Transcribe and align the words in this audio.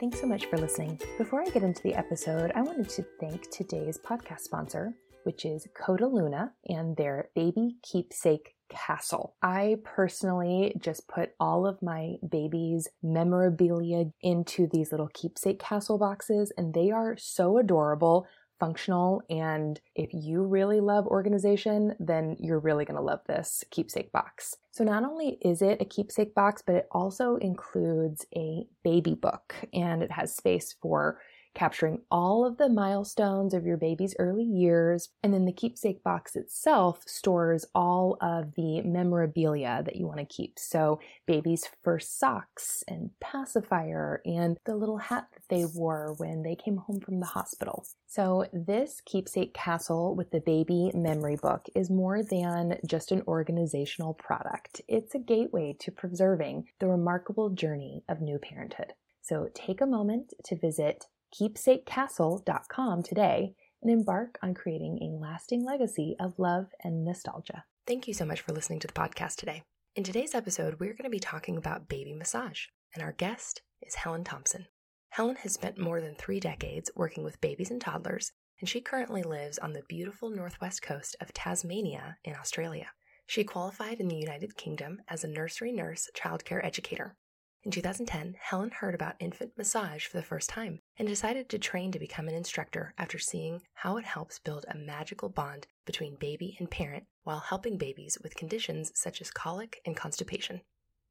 Thanks 0.00 0.18
so 0.18 0.26
much 0.26 0.46
for 0.46 0.56
listening. 0.56 0.98
Before 1.18 1.42
I 1.42 1.50
get 1.50 1.62
into 1.62 1.82
the 1.82 1.92
episode, 1.92 2.52
I 2.54 2.62
wanted 2.62 2.88
to 2.88 3.04
thank 3.20 3.50
today's 3.50 3.98
podcast 3.98 4.40
sponsor, 4.40 4.94
which 5.24 5.44
is 5.44 5.68
Coda 5.78 6.06
Luna 6.06 6.54
and 6.66 6.96
their 6.96 7.28
baby 7.34 7.76
keepsake 7.82 8.54
castle. 8.70 9.34
I 9.42 9.76
personally 9.84 10.74
just 10.78 11.06
put 11.06 11.34
all 11.38 11.66
of 11.66 11.82
my 11.82 12.14
baby's 12.26 12.88
memorabilia 13.02 14.06
into 14.22 14.66
these 14.72 14.90
little 14.90 15.10
keepsake 15.12 15.58
castle 15.58 15.98
boxes, 15.98 16.50
and 16.56 16.72
they 16.72 16.90
are 16.90 17.18
so 17.18 17.58
adorable 17.58 18.26
functional. 18.60 19.22
And 19.28 19.80
if 19.96 20.10
you 20.12 20.42
really 20.42 20.80
love 20.80 21.06
organization, 21.06 21.96
then 21.98 22.36
you're 22.38 22.60
really 22.60 22.84
going 22.84 22.96
to 22.96 23.02
love 23.02 23.20
this 23.26 23.64
keepsake 23.70 24.12
box. 24.12 24.56
So, 24.70 24.84
not 24.84 25.02
only 25.02 25.38
is 25.40 25.62
it 25.62 25.80
a 25.80 25.84
keepsake 25.84 26.34
box, 26.34 26.62
but 26.64 26.76
it 26.76 26.86
also 26.92 27.36
includes 27.36 28.26
a 28.36 28.66
baby 28.84 29.14
book 29.14 29.54
and 29.74 30.02
it 30.02 30.12
has 30.12 30.36
space 30.36 30.76
for 30.80 31.18
capturing 31.54 32.00
all 32.10 32.46
of 32.46 32.56
the 32.56 32.68
milestones 32.68 33.54
of 33.54 33.66
your 33.66 33.76
baby's 33.76 34.14
early 34.18 34.44
years. 34.44 35.08
And 35.22 35.32
then 35.32 35.44
the 35.44 35.52
keepsake 35.52 36.02
box 36.02 36.36
itself 36.36 37.02
stores 37.06 37.66
all 37.74 38.16
of 38.20 38.54
the 38.54 38.82
memorabilia 38.82 39.82
that 39.84 39.96
you 39.96 40.06
want 40.06 40.18
to 40.18 40.24
keep. 40.24 40.58
So, 40.58 41.00
baby's 41.26 41.68
first 41.82 42.18
socks 42.18 42.84
and 42.88 43.10
pacifier 43.20 44.22
and 44.24 44.58
the 44.64 44.76
little 44.76 44.98
hat 44.98 45.28
that 45.32 45.42
they 45.48 45.64
wore 45.64 46.14
when 46.18 46.42
they 46.42 46.54
came 46.54 46.76
home 46.76 47.00
from 47.00 47.20
the 47.20 47.26
hospital. 47.26 47.84
So, 48.06 48.46
this 48.52 49.00
keepsake 49.04 49.54
castle 49.54 50.14
with 50.14 50.30
the 50.30 50.40
baby 50.40 50.90
memory 50.94 51.36
book 51.36 51.66
is 51.74 51.90
more 51.90 52.22
than 52.22 52.78
just 52.86 53.12
an 53.12 53.22
organizational 53.26 54.14
product. 54.14 54.80
It's 54.88 55.14
a 55.14 55.18
gateway 55.18 55.76
to 55.80 55.90
preserving 55.90 56.68
the 56.78 56.88
remarkable 56.88 57.50
journey 57.50 58.02
of 58.08 58.20
new 58.20 58.38
parenthood. 58.38 58.94
So 59.22 59.48
take 59.54 59.80
a 59.80 59.86
moment 59.86 60.34
to 60.44 60.56
visit 60.56 61.04
keepsakecastle.com 61.34 63.02
today 63.02 63.54
and 63.82 63.90
embark 63.90 64.38
on 64.42 64.54
creating 64.54 64.98
a 65.00 65.20
lasting 65.20 65.64
legacy 65.64 66.16
of 66.20 66.38
love 66.38 66.66
and 66.82 67.04
nostalgia. 67.04 67.64
Thank 67.86 68.06
you 68.06 68.14
so 68.14 68.24
much 68.24 68.40
for 68.40 68.52
listening 68.52 68.80
to 68.80 68.86
the 68.86 68.92
podcast 68.92 69.36
today. 69.36 69.62
In 69.96 70.04
today's 70.04 70.34
episode, 70.34 70.78
we're 70.78 70.92
going 70.92 71.04
to 71.04 71.10
be 71.10 71.18
talking 71.18 71.56
about 71.56 71.88
baby 71.88 72.14
massage, 72.14 72.66
and 72.94 73.02
our 73.02 73.12
guest 73.12 73.62
is 73.82 73.96
Helen 73.96 74.24
Thompson. 74.24 74.66
Helen 75.10 75.36
has 75.36 75.54
spent 75.54 75.78
more 75.78 76.00
than 76.00 76.14
three 76.14 76.38
decades 76.38 76.90
working 76.94 77.24
with 77.24 77.40
babies 77.40 77.70
and 77.70 77.80
toddlers, 77.80 78.32
and 78.60 78.68
she 78.68 78.80
currently 78.80 79.22
lives 79.22 79.58
on 79.58 79.72
the 79.72 79.82
beautiful 79.88 80.30
northwest 80.30 80.82
coast 80.82 81.16
of 81.20 81.32
Tasmania 81.32 82.18
in 82.24 82.34
Australia. 82.36 82.86
She 83.26 83.42
qualified 83.42 83.98
in 83.98 84.08
the 84.08 84.16
United 84.16 84.56
Kingdom 84.56 85.02
as 85.08 85.24
a 85.24 85.28
nursery 85.28 85.72
nurse 85.72 86.08
childcare 86.16 86.64
educator 86.64 87.16
in 87.62 87.70
2010, 87.70 88.36
Helen 88.40 88.70
heard 88.70 88.94
about 88.94 89.16
infant 89.20 89.52
massage 89.58 90.06
for 90.06 90.16
the 90.16 90.22
first 90.22 90.48
time 90.48 90.80
and 90.98 91.06
decided 91.06 91.50
to 91.50 91.58
train 91.58 91.92
to 91.92 91.98
become 91.98 92.26
an 92.26 92.34
instructor 92.34 92.94
after 92.96 93.18
seeing 93.18 93.60
how 93.74 93.98
it 93.98 94.04
helps 94.06 94.38
build 94.38 94.64
a 94.68 94.78
magical 94.78 95.28
bond 95.28 95.66
between 95.84 96.16
baby 96.16 96.56
and 96.58 96.70
parent 96.70 97.04
while 97.22 97.40
helping 97.40 97.76
babies 97.76 98.16
with 98.22 98.34
conditions 98.34 98.92
such 98.94 99.20
as 99.20 99.30
colic 99.30 99.82
and 99.84 99.94
constipation. 99.94 100.62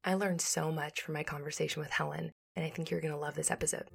I 0.02 0.14
learned 0.14 0.40
so 0.40 0.72
much 0.72 1.02
from 1.02 1.14
my 1.14 1.22
conversation 1.22 1.80
with 1.80 1.90
Helen, 1.90 2.32
and 2.56 2.64
I 2.64 2.70
think 2.70 2.90
you're 2.90 3.00
going 3.00 3.14
to 3.14 3.20
love 3.20 3.34
this 3.34 3.52
episode. 3.52 3.88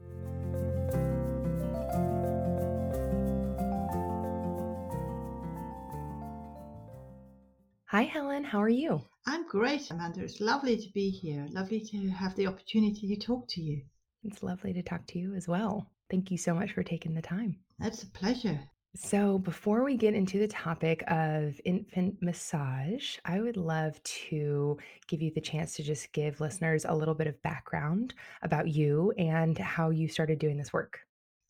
Hi, 7.95 8.03
Helen. 8.03 8.43
How 8.43 8.61
are 8.61 8.67
you? 8.67 9.01
I'm 9.25 9.47
great, 9.47 9.89
Amanda. 9.89 10.21
It's 10.21 10.41
lovely 10.41 10.75
to 10.75 10.89
be 10.93 11.09
here. 11.09 11.47
Lovely 11.51 11.79
to 11.79 12.09
have 12.09 12.35
the 12.35 12.45
opportunity 12.45 13.07
to 13.07 13.15
talk 13.15 13.47
to 13.51 13.61
you. 13.61 13.83
It's 14.25 14.43
lovely 14.43 14.73
to 14.73 14.83
talk 14.83 15.07
to 15.07 15.17
you 15.17 15.33
as 15.33 15.47
well. 15.47 15.89
Thank 16.11 16.29
you 16.29 16.37
so 16.37 16.53
much 16.53 16.73
for 16.73 16.83
taking 16.83 17.13
the 17.13 17.21
time. 17.21 17.55
That's 17.79 18.03
a 18.03 18.07
pleasure. 18.07 18.59
So, 18.97 19.39
before 19.39 19.85
we 19.85 19.95
get 19.95 20.13
into 20.13 20.39
the 20.39 20.47
topic 20.49 21.05
of 21.07 21.61
infant 21.63 22.21
massage, 22.21 23.15
I 23.23 23.39
would 23.39 23.55
love 23.55 24.03
to 24.03 24.77
give 25.07 25.21
you 25.21 25.31
the 25.33 25.39
chance 25.39 25.77
to 25.77 25.83
just 25.83 26.11
give 26.11 26.41
listeners 26.41 26.83
a 26.83 26.93
little 26.93 27.15
bit 27.15 27.27
of 27.27 27.41
background 27.43 28.13
about 28.41 28.67
you 28.67 29.13
and 29.17 29.57
how 29.57 29.91
you 29.91 30.09
started 30.09 30.37
doing 30.37 30.57
this 30.57 30.73
work. 30.73 30.99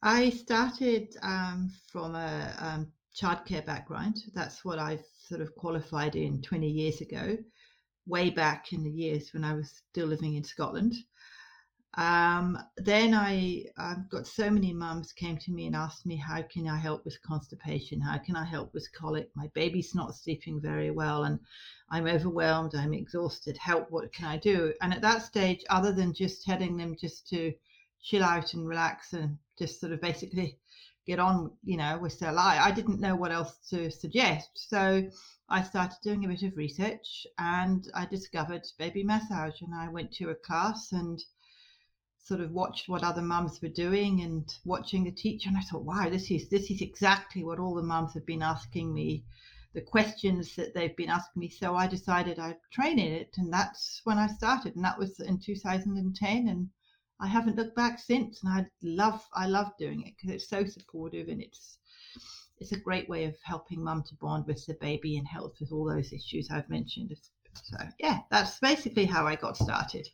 I 0.03 0.29
started 0.29 1.17
um, 1.23 1.71
from 1.91 2.13
a 2.13 2.55
um, 2.59 2.91
childcare 3.19 3.65
background. 3.65 4.17
That's 4.33 4.65
what 4.65 4.79
I've 4.79 5.05
sort 5.27 5.41
of 5.41 5.55
qualified 5.55 6.15
in 6.15 6.41
20 6.41 6.67
years 6.67 7.01
ago 7.01 7.37
way 8.07 8.29
back 8.29 8.71
in 8.71 8.83
the 8.83 8.91
years 8.91 9.33
when 9.33 9.43
I 9.43 9.53
was 9.53 9.81
still 9.89 10.07
living 10.07 10.35
in 10.35 10.43
Scotland. 10.43 10.93
Um, 11.97 12.57
then 12.75 13.13
I 13.13 13.63
I've 13.77 14.09
got 14.09 14.27
so 14.27 14.49
many 14.49 14.73
mums 14.73 15.13
came 15.13 15.37
to 15.37 15.51
me 15.51 15.65
and 15.65 15.75
asked 15.75 16.05
me 16.05 16.17
how 16.17 16.41
can 16.41 16.67
I 16.67 16.77
help 16.77 17.05
with 17.05 17.21
constipation? 17.21 18.01
How 18.01 18.17
can 18.17 18.35
I 18.35 18.43
help 18.43 18.73
with 18.73 18.91
colic? 18.91 19.29
My 19.33 19.47
baby's 19.53 19.95
not 19.95 20.15
sleeping 20.15 20.59
very 20.59 20.91
well 20.91 21.23
and 21.23 21.39
I'm 21.89 22.05
overwhelmed. 22.05 22.75
I'm 22.75 22.93
exhausted. 22.93 23.57
Help! 23.57 23.89
What 23.91 24.11
can 24.11 24.25
I 24.25 24.37
do? 24.37 24.73
And 24.81 24.93
at 24.93 25.01
that 25.01 25.21
stage, 25.21 25.63
other 25.69 25.93
than 25.93 26.13
just 26.13 26.43
telling 26.43 26.75
them 26.75 26.97
just 26.99 27.29
to 27.29 27.53
chill 28.03 28.23
out 28.23 28.53
and 28.53 28.67
relax 28.67 29.13
and 29.13 29.37
just 29.57 29.79
sort 29.79 29.93
of 29.93 30.01
basically 30.01 30.59
get 31.05 31.19
on, 31.19 31.51
you 31.63 31.77
know, 31.77 31.97
with 31.99 32.19
their 32.19 32.31
life, 32.31 32.59
I 32.61 32.71
didn't 32.71 32.99
know 32.99 33.15
what 33.15 33.31
else 33.31 33.57
to 33.69 33.91
suggest. 33.91 34.49
So 34.55 35.09
I 35.49 35.63
started 35.63 35.97
doing 36.03 36.25
a 36.25 36.27
bit 36.27 36.43
of 36.43 36.57
research 36.57 37.27
and 37.37 37.87
I 37.93 38.05
discovered 38.05 38.65
baby 38.77 39.03
massage 39.03 39.61
and 39.61 39.73
I 39.75 39.89
went 39.89 40.11
to 40.13 40.29
a 40.29 40.35
class 40.35 40.91
and 40.91 41.23
sort 42.17 42.41
of 42.41 42.51
watched 42.51 42.89
what 42.89 43.03
other 43.03 43.21
mums 43.21 43.61
were 43.61 43.69
doing 43.69 44.21
and 44.21 44.51
watching 44.65 45.03
the 45.03 45.11
teacher. 45.11 45.49
And 45.49 45.57
I 45.57 45.61
thought 45.61 45.85
wow 45.85 46.09
this 46.09 46.31
is 46.31 46.49
this 46.49 46.71
is 46.71 46.81
exactly 46.81 47.43
what 47.43 47.59
all 47.59 47.75
the 47.75 47.83
mums 47.83 48.15
have 48.15 48.25
been 48.25 48.41
asking 48.41 48.93
me 48.93 49.23
the 49.75 49.81
questions 49.81 50.55
that 50.55 50.73
they've 50.73 50.95
been 50.95 51.09
asking 51.09 51.41
me. 51.41 51.49
So 51.49 51.75
I 51.75 51.85
decided 51.85 52.39
I'd 52.39 52.57
train 52.71 52.97
in 52.97 53.11
it. 53.11 53.35
And 53.37 53.53
that's 53.53 54.01
when 54.05 54.17
I 54.17 54.27
started. 54.27 54.75
And 54.75 54.85
that 54.85 54.97
was 54.97 55.19
in 55.19 55.37
2010 55.37 56.47
and 56.47 56.69
I 57.19 57.27
haven't 57.27 57.55
looked 57.55 57.75
back 57.75 57.99
since 57.99 58.43
and 58.43 58.51
I 58.51 58.65
love 58.81 59.23
I 59.33 59.47
love 59.47 59.71
doing 59.79 60.01
it 60.01 60.13
because 60.15 60.35
it's 60.35 60.49
so 60.49 60.65
supportive 60.65 61.29
and 61.29 61.41
it's 61.41 61.77
it's 62.59 62.71
a 62.71 62.79
great 62.79 63.09
way 63.09 63.25
of 63.25 63.35
helping 63.43 63.83
mum 63.83 64.03
to 64.07 64.15
bond 64.15 64.45
with 64.47 64.65
the 64.65 64.75
baby 64.75 65.17
and 65.17 65.27
help 65.27 65.55
with 65.59 65.71
all 65.71 65.85
those 65.85 66.13
issues 66.13 66.49
I've 66.51 66.69
mentioned. 66.69 67.13
So, 67.63 67.77
yeah, 67.99 68.19
that's 68.31 68.59
basically 68.59 69.05
how 69.05 69.25
I 69.25 69.35
got 69.35 69.57
started. 69.57 70.07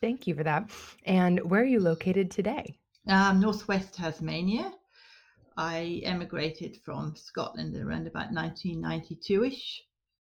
Thank 0.00 0.26
you 0.26 0.34
for 0.34 0.42
that. 0.44 0.70
And 1.04 1.40
where 1.48 1.62
are 1.62 1.66
you 1.66 1.80
located 1.80 2.30
today? 2.30 2.76
Um, 3.08 3.40
Northwest 3.40 3.94
Tasmania. 3.94 4.72
I 5.56 6.00
emigrated 6.04 6.78
from 6.84 7.14
Scotland 7.14 7.76
around 7.76 8.06
about 8.06 8.32
1992 8.32 9.44
ish. 9.44 9.82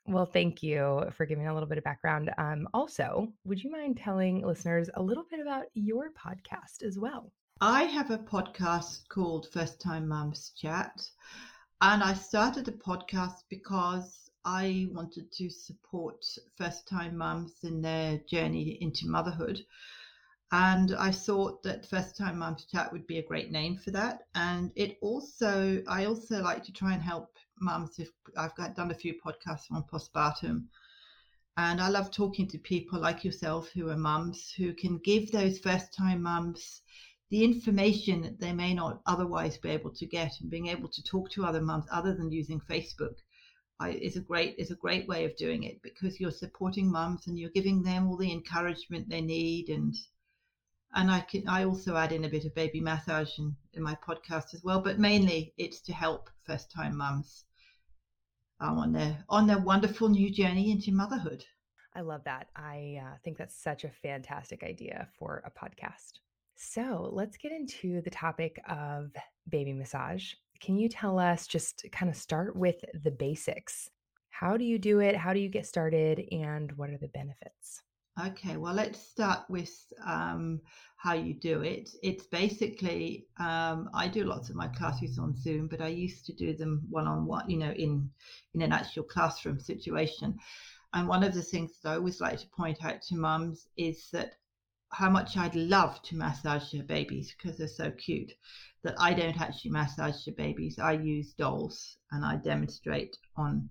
Well, 0.07 0.27
thank 0.27 0.63
you 0.63 1.07
for 1.17 1.25
giving 1.25 1.47
a 1.47 1.55
little 1.55 1.69
bit 1.69 1.79
of 1.79 1.85
background. 1.85 2.31
Um, 2.37 2.69
also, 2.75 3.33
would 3.47 3.63
you 3.63 3.71
mind 3.71 3.97
telling 3.97 4.47
listeners 4.47 4.91
a 4.95 5.03
little 5.03 5.25
bit 5.31 5.41
about 5.41 5.67
your 5.73 6.11
podcast 6.11 6.83
as 6.83 6.99
well? 6.99 7.33
I 7.61 7.85
have 7.85 8.11
a 8.11 8.19
podcast 8.19 9.09
called 9.09 9.49
First 9.51 9.81
Time 9.81 10.07
Mums 10.07 10.53
Chat, 10.61 11.09
and 11.81 12.03
I 12.03 12.13
started 12.13 12.67
the 12.67 12.73
podcast 12.73 13.45
because 13.49 14.31
I 14.45 14.89
wanted 14.93 15.33
to 15.33 15.49
support 15.49 16.23
first 16.57 16.87
time 16.87 17.17
mums 17.17 17.55
in 17.63 17.81
their 17.81 18.19
journey 18.29 18.77
into 18.83 19.09
motherhood. 19.09 19.65
And 20.53 20.95
I 20.97 21.11
thought 21.11 21.63
that 21.63 21.87
First 21.87 22.17
Time 22.17 22.39
Mums 22.39 22.67
Chat 22.67 22.93
would 22.93 23.07
be 23.07 23.19
a 23.19 23.27
great 23.27 23.51
name 23.51 23.77
for 23.77 23.91
that. 23.93 24.27
And 24.35 24.71
it 24.77 24.99
also, 25.01 25.83
I 25.89 26.05
also 26.05 26.43
like 26.43 26.63
to 26.65 26.73
try 26.73 26.93
and 26.93 27.03
help 27.03 27.39
mums 27.61 28.01
I've 28.37 28.55
got, 28.57 28.75
done 28.75 28.91
a 28.91 28.95
few 28.95 29.15
podcasts 29.21 29.71
on 29.71 29.85
postpartum. 29.85 30.69
And 31.57 31.81
I 31.81 31.89
love 31.89 32.11
talking 32.11 32.49
to 32.49 32.59
people 32.59 33.01
like 33.01 33.25
yourself 33.25 33.71
who 33.71 33.89
are 33.89 33.97
mums 33.97 34.51
who 34.53 34.75
can 34.75 34.99
give 34.99 35.31
those 35.31 35.59
first 35.59 35.95
time 35.95 36.23
mums 36.23 36.83
the 37.31 37.45
information 37.45 38.23
that 38.23 38.41
they 38.41 38.53
may 38.53 38.75
not 38.75 39.03
otherwise 39.07 39.59
be 39.59 39.71
able 39.71 39.93
to 39.95 40.07
get 40.07 40.41
and 40.41 40.51
being 40.51 40.67
able 40.67 40.89
to 40.89 41.03
talk 41.03 41.31
to 41.31 41.45
other 41.45 41.61
mums 41.61 41.87
other 41.91 42.15
than 42.15 42.31
using 42.31 42.61
Facebook 42.61 43.17
I, 43.81 43.91
is 43.91 44.17
a 44.17 44.21
great 44.21 44.55
is 44.59 44.71
a 44.71 44.77
great 44.77 45.09
way 45.09 45.25
of 45.25 45.37
doing 45.37 45.65
it 45.65 45.83
because 45.83 46.21
you're 46.21 46.31
supporting 46.31 46.91
mums 46.91 47.27
and 47.27 47.39
you're 47.39 47.51
giving 47.51 47.83
them 47.83 48.07
all 48.07 48.17
the 48.17 48.31
encouragement 48.31 49.09
they 49.09 49.21
need 49.21 49.69
and 49.69 49.95
and 50.95 51.11
I 51.11 51.21
can 51.21 51.47
I 51.49 51.65
also 51.65 51.97
add 51.97 52.13
in 52.13 52.25
a 52.25 52.29
bit 52.29 52.45
of 52.45 52.55
baby 52.55 52.81
massage 52.81 53.39
in, 53.39 53.57
in 53.73 53.83
my 53.83 53.97
podcast 54.07 54.55
as 54.55 54.63
well 54.65 54.81
but 54.81 54.99
mainly 54.99 55.53
it's 55.59 55.81
to 55.83 55.93
help 55.93 56.31
first 56.47 56.71
time 56.73 56.97
mums 56.97 57.45
um, 58.61 58.79
on 58.79 58.93
their 58.93 59.25
on 59.29 59.47
their 59.47 59.59
wonderful 59.59 60.09
new 60.09 60.31
journey 60.31 60.71
into 60.71 60.93
motherhood. 60.93 61.45
I 61.95 62.01
love 62.01 62.25
that. 62.25 62.49
I 62.57 62.99
uh, 63.01 63.17
think 63.25 63.39
that's 63.39 63.57
such 63.57 63.85
a 63.85 63.91
fantastic 63.91 64.65
idea 64.65 65.09
for 65.19 65.43
a 65.45 65.51
podcast. 65.51 66.19
So 66.57 67.11
let's 67.13 67.37
get 67.37 67.53
into 67.53 68.01
the 68.03 68.11
topic 68.11 68.61
of 68.69 69.13
baby 69.49 69.73
massage. 69.73 70.33
Can 70.61 70.77
you 70.77 70.89
tell 70.89 71.19
us, 71.19 71.47
just 71.47 71.85
kind 71.93 72.11
of 72.11 72.17
start 72.17 72.57
with 72.57 72.77
the 73.03 73.11
basics? 73.11 73.91
How 74.31 74.57
do 74.57 74.65
you 74.65 74.79
do 74.79 75.01
it? 75.01 75.17
How 75.17 75.33
do 75.33 75.41
you 75.41 75.49
get 75.49 75.67
started? 75.67 76.27
And 76.33 76.73
what 76.73 76.91
are 76.91 76.99
the 76.99 77.09
benefits? 77.09 77.83
Okay, 78.17 78.57
well, 78.57 78.75
let's 78.75 79.01
start 79.01 79.41
with 79.49 79.75
um, 80.07 80.61
how 80.97 81.15
you 81.15 81.35
do 81.35 81.63
it. 81.63 81.91
It's 82.01 82.25
basically 82.27 83.27
um, 83.41 83.91
I 83.93 84.07
do 84.07 84.23
lots 84.23 84.51
of 84.51 84.55
my 84.55 84.69
classes 84.69 85.19
on 85.19 85.37
Zoom, 85.37 85.67
but 85.67 85.81
I 85.81 85.89
used 85.89 86.25
to 86.27 86.33
do 86.33 86.55
them 86.55 86.87
one 86.89 87.09
on 87.09 87.27
one, 87.27 87.51
you 87.51 87.59
know, 87.59 87.73
in 87.73 88.09
in 88.55 88.63
an 88.63 88.73
actual 88.73 89.03
classroom 89.03 89.59
situation. 89.59 90.39
And 90.93 91.09
one 91.09 91.25
of 91.25 91.35
the 91.35 91.43
things 91.43 91.73
that 91.83 91.91
I 91.91 91.97
always 91.97 92.21
like 92.21 92.39
to 92.39 92.47
point 92.57 92.85
out 92.85 93.03
to 93.03 93.17
mums 93.17 93.67
is 93.77 94.09
that 94.13 94.35
how 94.91 95.11
much 95.11 95.37
I'd 95.37 95.57
love 95.57 96.01
to 96.03 96.17
massage 96.17 96.71
their 96.71 96.85
babies 96.85 97.35
because 97.37 97.59
they're 97.59 97.67
so 97.67 97.91
cute. 97.91 98.31
That 98.85 98.95
I 98.97 99.13
don't 99.13 99.41
actually 99.41 99.73
massage 99.73 100.25
the 100.25 100.31
babies. 100.31 100.79
I 100.79 100.93
use 100.93 101.33
dolls 101.33 101.97
and 102.13 102.25
I 102.25 102.37
demonstrate 102.37 103.17
on 103.37 103.71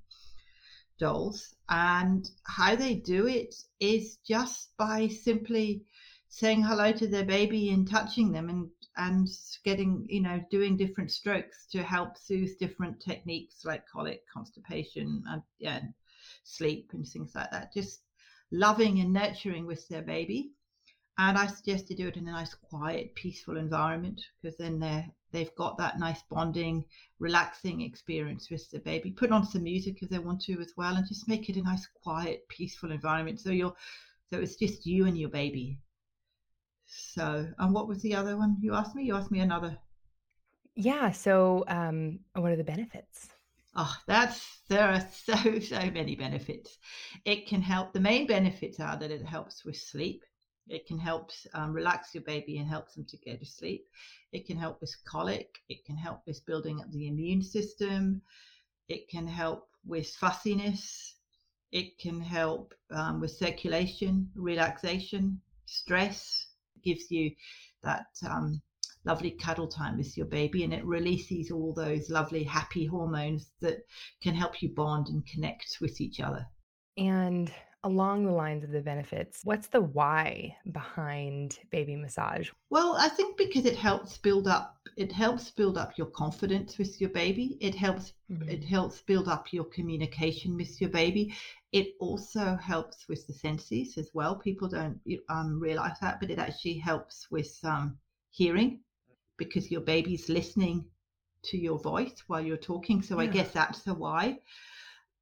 dolls. 1.04 1.54
And 1.70 2.30
how 2.44 2.76
they 2.76 2.96
do 2.96 3.28
it 3.28 3.54
is 3.82 4.18
just 4.26 4.78
by 4.78 5.08
simply 5.10 5.84
saying 6.30 6.64
hello 6.64 6.92
to 6.94 7.08
their 7.08 7.26
baby 7.26 7.72
and 7.72 7.88
touching 7.88 8.32
them 8.32 8.50
and 8.50 8.70
and 8.96 9.28
getting 9.66 10.06
you 10.08 10.22
know 10.22 10.40
doing 10.50 10.78
different 10.78 11.12
strokes 11.12 11.68
to 11.72 11.84
help 11.84 12.18
soothe 12.18 12.58
different 12.60 13.00
techniques 13.02 13.66
like 13.66 13.84
colic 13.92 14.22
constipation 14.34 15.24
and 15.28 15.42
yeah, 15.60 15.82
sleep 16.44 16.90
and 16.94 17.06
things 17.08 17.34
like 17.36 17.52
that 17.52 17.74
just 17.74 18.02
loving 18.52 19.00
and 19.00 19.12
nurturing 19.12 19.66
with 19.66 19.88
their 19.90 20.04
baby 20.04 20.52
and 21.18 21.38
i 21.38 21.46
suggest 21.48 21.88
to 21.88 21.96
do 21.96 22.08
it 22.08 22.18
in 22.18 22.28
a 22.28 22.32
nice 22.32 22.54
quiet 22.54 23.14
peaceful 23.16 23.58
environment 23.58 24.22
because 24.42 24.58
then 24.58 24.80
they're 24.80 25.06
they've 25.34 25.54
got 25.56 25.78
that 25.78 26.00
nice 26.00 26.22
bonding, 26.30 26.86
relaxing 27.20 27.82
experience 27.82 28.50
with 28.50 28.70
the 28.72 28.80
baby. 28.80 29.12
Put 29.12 29.32
on 29.32 29.46
some 29.46 29.64
music 29.64 30.02
if 30.02 30.10
they 30.10 30.20
want 30.20 30.42
to 30.44 30.62
as 30.62 30.72
well, 30.78 30.96
and 30.96 31.06
just 31.06 31.28
make 31.28 31.50
it 31.50 31.58
a 31.58 31.62
nice, 31.62 31.86
quiet, 32.02 32.48
peaceful 32.48 32.92
environment. 32.92 33.42
So 33.42 33.50
you're, 33.50 33.76
so 34.30 34.40
it's 34.40 34.56
just 34.56 34.86
you 34.86 35.06
and 35.06 35.18
your 35.18 35.30
baby. 35.30 35.80
So, 36.86 37.48
and 37.58 37.74
what 37.74 37.88
was 37.88 38.02
the 38.02 38.16
other 38.16 38.38
one 38.38 38.58
you 38.62 38.74
asked 38.74 38.96
me? 38.96 39.04
You 39.04 39.16
asked 39.16 39.32
me 39.32 39.40
another. 39.40 39.78
Yeah. 40.76 41.12
So, 41.12 41.66
um, 41.68 42.20
what 42.36 42.52
are 42.52 42.56
the 42.56 42.64
benefits? 42.64 43.30
Oh, 43.76 43.96
that's 44.06 44.62
there 44.70 44.88
are 44.88 45.04
so 45.12 45.60
so 45.60 45.80
many 45.92 46.16
benefits. 46.16 46.78
It 47.26 47.48
can 47.48 47.62
help. 47.62 47.94
The 47.94 48.00
main 48.00 48.28
benefits 48.28 48.80
are 48.80 48.98
that 48.98 49.10
it 49.10 49.26
helps 49.26 49.66
with 49.66 49.78
sleep. 49.78 50.24
It 50.68 50.88
can 50.88 50.98
help 50.98 51.32
um, 51.54 51.74
relax 51.74 52.14
your 52.14 52.24
baby 52.24 52.58
and 52.58 52.68
helps 52.68 52.96
them 52.96 53.06
to 53.06 53.18
go 53.18 53.36
to 53.36 53.46
sleep. 53.46 53.86
It 54.32 54.46
can 54.46 54.58
help 54.58 54.80
with 54.82 54.96
colic. 55.06 55.60
It 55.70 55.86
can 55.86 55.98
help 55.98 56.22
with 56.26 56.46
building 56.46 56.80
up 56.80 56.92
the 56.92 57.08
immune 57.08 57.44
system. 57.44 58.22
It 58.88 59.10
can 59.10 59.28
help 59.28 59.68
with 59.86 60.08
fussiness. 60.16 61.16
It 61.72 61.98
can 62.00 62.22
help 62.22 62.74
um, 62.92 63.20
with 63.20 63.32
circulation, 63.32 64.30
relaxation, 64.36 65.42
stress. 65.66 66.48
It 66.76 66.84
gives 66.84 67.12
you 67.12 67.32
that 67.84 68.08
um, 68.28 68.62
lovely 69.06 69.32
cuddle 69.32 69.68
time 69.68 69.98
with 69.98 70.16
your 70.16 70.28
baby 70.28 70.64
and 70.64 70.74
it 70.74 70.86
releases 70.86 71.52
all 71.52 71.74
those 71.74 72.10
lovely 72.10 72.44
happy 72.44 72.86
hormones 72.86 73.52
that 73.60 73.80
can 74.22 74.34
help 74.34 74.62
you 74.62 74.70
bond 74.70 75.08
and 75.08 75.26
connect 75.26 75.78
with 75.82 76.00
each 76.00 76.20
other. 76.20 76.46
And 76.98 77.52
along 77.84 78.26
the 78.26 78.32
lines 78.32 78.64
of 78.64 78.72
the 78.72 78.82
benefits, 78.82 79.42
what's 79.44 79.68
the 79.68 79.82
why 79.82 80.56
behind 80.72 81.60
baby 81.70 81.96
massage? 81.96 82.50
Well, 82.70 82.96
I 82.98 83.10
think 83.10 83.38
because 83.38 83.66
it 83.66 83.76
helps 83.76 84.18
build 84.18 84.48
up 84.48 84.78
it 84.96 85.12
helps 85.12 85.50
build 85.50 85.78
up 85.78 85.98
your 85.98 86.08
confidence 86.08 86.78
with 86.78 87.02
your 87.02 87.10
baby. 87.10 87.58
It 87.60 87.76
helps 87.76 88.14
mm-hmm. 88.32 88.50
it 88.50 88.64
helps 88.64 89.02
build 89.02 89.28
up 89.28 89.52
your 89.52 89.66
communication 89.66 90.56
with 90.56 90.80
your 90.80 90.90
baby. 90.90 91.34
It 91.72 91.96
also 92.00 92.56
helps 92.56 93.08
with 93.08 93.26
the 93.28 93.34
senses 93.34 93.98
as 93.98 94.10
well. 94.14 94.36
People 94.36 94.68
don't 94.68 95.00
um, 95.30 95.60
realize 95.60 95.98
that, 96.02 96.20
but 96.20 96.30
it 96.30 96.40
actually 96.40 96.78
helps 96.78 97.32
with 97.32 97.58
um, 97.64 97.98
hearing 98.30 98.82
because 99.38 99.72
your 99.72 99.82
baby's 99.82 100.30
listening 100.30 100.86
to 101.44 101.58
your 101.58 101.80
voice 101.80 102.24
while 102.28 102.42
you're 102.42 102.58
talking. 102.58 103.02
So 103.02 103.20
yeah. 103.20 103.28
I 103.30 103.32
guess 103.32 103.52
that's 103.52 103.82
the 103.82 103.94
why. 103.94 104.40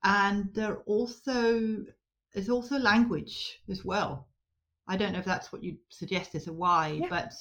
And 0.03 0.53
there 0.53 0.73
are 0.73 0.83
also 0.85 1.85
there's 2.33 2.49
also 2.49 2.77
language 2.77 3.59
as 3.69 3.83
well. 3.83 4.27
I 4.87 4.97
don't 4.97 5.13
know 5.13 5.19
if 5.19 5.25
that's 5.25 5.51
what 5.51 5.63
you'd 5.63 5.77
suggest 5.89 6.35
as 6.35 6.47
a 6.47 6.53
why, 6.53 6.99
yeah. 7.01 7.07
but 7.09 7.33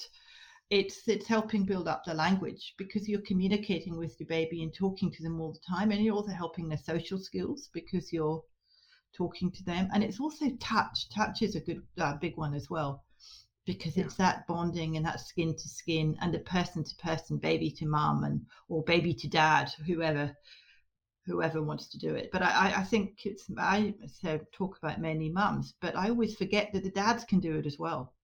it's 0.70 1.08
it's 1.08 1.26
helping 1.26 1.64
build 1.64 1.88
up 1.88 2.04
the 2.04 2.14
language 2.14 2.74
because 2.78 3.08
you're 3.08 3.22
communicating 3.22 3.96
with 3.96 4.14
your 4.20 4.28
baby 4.28 4.62
and 4.62 4.72
talking 4.72 5.10
to 5.10 5.22
them 5.22 5.40
all 5.40 5.52
the 5.52 5.60
time, 5.68 5.90
and 5.90 6.04
you're 6.04 6.14
also 6.14 6.32
helping 6.32 6.68
their 6.68 6.78
social 6.78 7.18
skills 7.18 7.68
because 7.72 8.12
you're 8.12 8.42
talking 9.16 9.50
to 9.50 9.64
them, 9.64 9.88
and 9.92 10.04
it's 10.04 10.20
also 10.20 10.50
touch. 10.60 11.08
Touch 11.10 11.42
is 11.42 11.56
a 11.56 11.60
good 11.60 11.82
uh, 11.98 12.16
big 12.18 12.36
one 12.36 12.54
as 12.54 12.70
well 12.70 13.04
because 13.66 13.96
yeah. 13.96 14.04
it's 14.04 14.16
that 14.16 14.46
bonding 14.46 14.96
and 14.96 15.04
that 15.04 15.20
skin 15.20 15.54
to 15.54 15.68
skin 15.68 16.16
and 16.20 16.32
the 16.32 16.38
person 16.40 16.84
to 16.84 16.94
person, 16.96 17.36
baby 17.36 17.70
to 17.70 17.86
mum 17.86 18.24
and 18.24 18.40
or 18.68 18.82
baby 18.84 19.14
to 19.14 19.28
dad, 19.28 19.70
whoever 19.86 20.34
whoever 21.26 21.62
wants 21.62 21.88
to 21.88 21.98
do 21.98 22.14
it. 22.14 22.30
But 22.32 22.42
I, 22.42 22.74
I 22.78 22.82
think 22.82 23.26
it's 23.26 23.46
I 23.58 23.94
so 24.20 24.40
talk 24.52 24.78
about 24.78 25.00
many 25.00 25.28
mums, 25.28 25.74
but 25.80 25.96
I 25.96 26.08
always 26.08 26.36
forget 26.36 26.72
that 26.72 26.82
the 26.82 26.90
dads 26.90 27.24
can 27.24 27.40
do 27.40 27.56
it 27.58 27.66
as 27.66 27.78
well. 27.78 28.14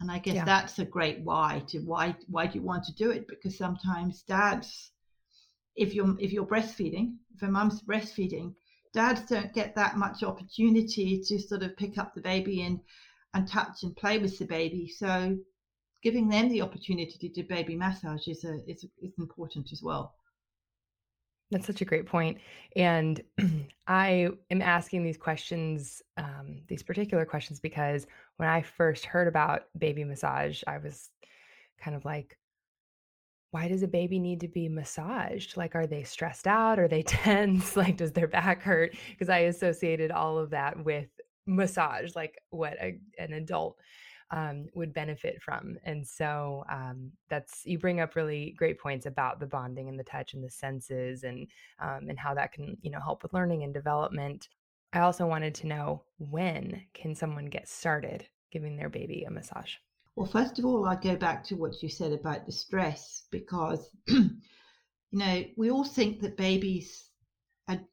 And 0.00 0.10
I 0.10 0.18
guess 0.18 0.36
yeah. 0.36 0.44
that's 0.44 0.78
a 0.78 0.84
great 0.84 1.20
why 1.20 1.62
to 1.68 1.80
why 1.80 2.16
why 2.28 2.46
do 2.46 2.58
you 2.58 2.64
want 2.64 2.84
to 2.84 2.94
do 2.94 3.10
it? 3.10 3.28
Because 3.28 3.56
sometimes 3.58 4.22
dads, 4.22 4.92
if 5.76 5.94
you're 5.94 6.16
if 6.18 6.32
you're 6.32 6.46
breastfeeding, 6.46 7.16
if 7.34 7.42
a 7.42 7.48
mum's 7.48 7.82
breastfeeding, 7.82 8.54
dads 8.94 9.22
don't 9.22 9.52
get 9.52 9.74
that 9.74 9.98
much 9.98 10.22
opportunity 10.22 11.22
to 11.26 11.38
sort 11.38 11.62
of 11.62 11.76
pick 11.76 11.98
up 11.98 12.14
the 12.14 12.20
baby 12.22 12.62
and 12.62 12.80
and 13.34 13.46
touch 13.46 13.82
and 13.82 13.94
play 13.94 14.18
with 14.18 14.38
the 14.38 14.46
baby. 14.46 14.88
So 14.88 15.36
giving 16.02 16.28
them 16.28 16.48
the 16.48 16.62
opportunity 16.62 17.18
to 17.18 17.28
do 17.28 17.46
baby 17.46 17.76
massage 17.76 18.26
is 18.26 18.44
a 18.44 18.60
is, 18.66 18.86
is 19.02 19.12
important 19.18 19.70
as 19.72 19.82
well. 19.82 20.14
That's 21.50 21.66
such 21.66 21.80
a 21.80 21.84
great 21.84 22.06
point. 22.06 22.38
And 22.76 23.20
I 23.86 24.28
am 24.50 24.62
asking 24.62 25.02
these 25.02 25.16
questions, 25.16 26.00
um, 26.16 26.60
these 26.68 26.82
particular 26.82 27.24
questions, 27.24 27.58
because 27.58 28.06
when 28.36 28.48
I 28.48 28.62
first 28.62 29.04
heard 29.04 29.26
about 29.26 29.64
baby 29.76 30.04
massage, 30.04 30.62
I 30.66 30.78
was 30.78 31.10
kind 31.80 31.96
of 31.96 32.04
like, 32.04 32.36
why 33.50 33.66
does 33.66 33.82
a 33.82 33.88
baby 33.88 34.20
need 34.20 34.40
to 34.40 34.48
be 34.48 34.68
massaged? 34.68 35.56
Like, 35.56 35.74
are 35.74 35.88
they 35.88 36.04
stressed 36.04 36.46
out? 36.46 36.78
Are 36.78 36.86
they 36.86 37.02
tense? 37.06 37.76
Like, 37.76 37.96
does 37.96 38.12
their 38.12 38.28
back 38.28 38.62
hurt? 38.62 38.94
Because 39.10 39.28
I 39.28 39.38
associated 39.38 40.12
all 40.12 40.38
of 40.38 40.50
that 40.50 40.84
with 40.84 41.08
massage, 41.46 42.14
like 42.14 42.38
what 42.50 42.74
a, 42.74 42.98
an 43.18 43.32
adult 43.32 43.76
um, 44.30 44.66
would 44.74 44.92
benefit 44.92 45.42
from. 45.42 45.76
And 45.84 46.06
so 46.06 46.64
um, 46.70 47.10
that's 47.28 47.62
you 47.64 47.78
bring 47.78 48.00
up 48.00 48.14
really 48.16 48.54
great 48.56 48.78
points 48.78 49.06
about 49.06 49.40
the 49.40 49.46
bonding 49.46 49.88
and 49.88 49.98
the 49.98 50.04
touch 50.04 50.34
and 50.34 50.44
the 50.44 50.50
senses 50.50 51.24
and 51.24 51.48
um, 51.80 52.08
and 52.08 52.18
how 52.18 52.34
that 52.34 52.52
can 52.52 52.76
you 52.82 52.90
know 52.90 53.00
help 53.00 53.22
with 53.22 53.32
learning 53.32 53.62
and 53.64 53.74
development. 53.74 54.48
I 54.92 55.00
also 55.00 55.26
wanted 55.26 55.54
to 55.56 55.66
know 55.66 56.02
when 56.18 56.82
can 56.94 57.14
someone 57.14 57.46
get 57.46 57.68
started 57.68 58.26
giving 58.50 58.76
their 58.76 58.88
baby 58.88 59.24
a 59.24 59.30
massage. 59.30 59.74
Well, 60.16 60.26
first 60.26 60.58
of 60.58 60.64
all, 60.64 60.86
I 60.86 60.96
go 60.96 61.14
back 61.14 61.44
to 61.44 61.54
what 61.54 61.80
you 61.82 61.88
said 61.88 62.12
about 62.12 62.44
the 62.44 62.52
stress 62.52 63.22
because 63.30 63.88
you 64.08 64.30
know 65.12 65.44
we 65.56 65.70
all 65.70 65.84
think 65.84 66.20
that 66.20 66.36
babies 66.36 67.10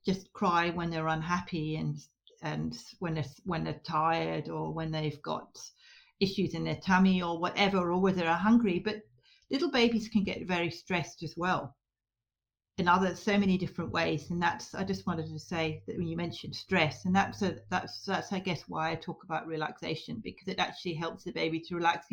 just 0.05 0.31
cry 0.33 0.69
when 0.71 0.89
they're 0.89 1.07
unhappy 1.07 1.75
and 1.75 1.97
and 2.41 2.77
when 2.99 3.15
they're 3.15 3.25
when 3.45 3.63
they're 3.63 3.81
tired 3.83 4.49
or 4.49 4.71
when 4.71 4.91
they've 4.91 5.21
got 5.21 5.59
issues 6.19 6.53
in 6.53 6.63
their 6.63 6.77
tummy 6.77 7.21
or 7.21 7.39
whatever, 7.39 7.91
or 7.91 7.99
whether 7.99 8.21
they're 8.21 8.33
hungry. 8.33 8.79
But 8.79 9.01
little 9.51 9.71
babies 9.71 10.09
can 10.09 10.23
get 10.23 10.47
very 10.47 10.69
stressed 10.69 11.23
as 11.23 11.35
well 11.37 11.75
in 12.77 12.87
other 12.87 13.15
so 13.15 13.37
many 13.37 13.57
different 13.57 13.91
ways 13.91 14.29
and 14.29 14.41
that's 14.41 14.75
i 14.75 14.83
just 14.83 15.07
wanted 15.07 15.27
to 15.27 15.39
say 15.39 15.81
that 15.87 15.97
when 15.97 16.07
you 16.07 16.15
mentioned 16.15 16.55
stress 16.55 17.05
and 17.05 17.15
that's 17.15 17.41
a 17.41 17.57
that's 17.69 18.05
that's 18.05 18.31
i 18.31 18.39
guess 18.39 18.63
why 18.67 18.91
i 18.91 18.95
talk 18.95 19.23
about 19.23 19.47
relaxation 19.47 20.21
because 20.23 20.47
it 20.47 20.59
actually 20.59 20.93
helps 20.93 21.23
the 21.23 21.31
baby 21.31 21.59
to 21.59 21.75
relax. 21.75 22.07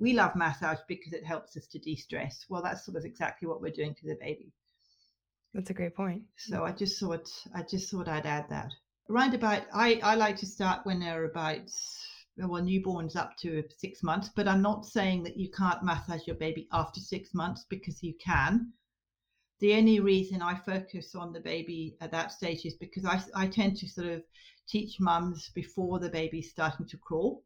We 0.00 0.12
love 0.14 0.34
massage 0.34 0.78
because 0.88 1.12
it 1.12 1.24
helps 1.24 1.56
us 1.56 1.66
to 1.68 1.78
de-stress. 1.78 2.46
Well 2.48 2.62
that's 2.62 2.84
sort 2.84 2.96
of 2.96 3.04
exactly 3.04 3.46
what 3.46 3.60
we're 3.60 3.70
doing 3.70 3.94
to 3.94 4.06
the 4.06 4.16
baby. 4.20 4.52
That's 5.54 5.70
a 5.70 5.74
great 5.74 5.94
point. 5.94 6.22
So 6.36 6.64
i 6.64 6.72
just 6.72 6.98
thought 6.98 7.30
i 7.54 7.62
just 7.62 7.90
thought 7.90 8.08
i'd 8.08 8.26
add 8.26 8.46
that. 8.50 8.72
Around 9.08 9.34
about 9.34 9.62
i 9.72 10.00
i 10.02 10.16
like 10.16 10.36
to 10.38 10.46
start 10.46 10.84
when 10.84 10.98
they're 10.98 11.24
about 11.24 11.70
well, 12.46 12.62
newborns 12.62 13.16
up 13.16 13.36
to 13.38 13.64
six 13.76 14.02
months, 14.02 14.30
but 14.34 14.46
I'm 14.46 14.62
not 14.62 14.86
saying 14.86 15.24
that 15.24 15.36
you 15.36 15.50
can't 15.50 15.82
massage 15.82 16.26
your 16.26 16.36
baby 16.36 16.68
after 16.72 17.00
six 17.00 17.34
months 17.34 17.66
because 17.68 18.02
you 18.02 18.14
can. 18.24 18.72
The 19.60 19.74
only 19.74 19.98
reason 19.98 20.40
I 20.40 20.54
focus 20.54 21.16
on 21.16 21.32
the 21.32 21.40
baby 21.40 21.96
at 22.00 22.12
that 22.12 22.30
stage 22.30 22.64
is 22.64 22.74
because 22.74 23.04
I, 23.04 23.20
I 23.34 23.48
tend 23.48 23.76
to 23.78 23.88
sort 23.88 24.06
of 24.06 24.22
teach 24.68 25.00
mums 25.00 25.50
before 25.54 25.98
the 25.98 26.10
baby's 26.10 26.50
starting 26.50 26.86
to 26.86 26.96
crawl. 26.98 27.42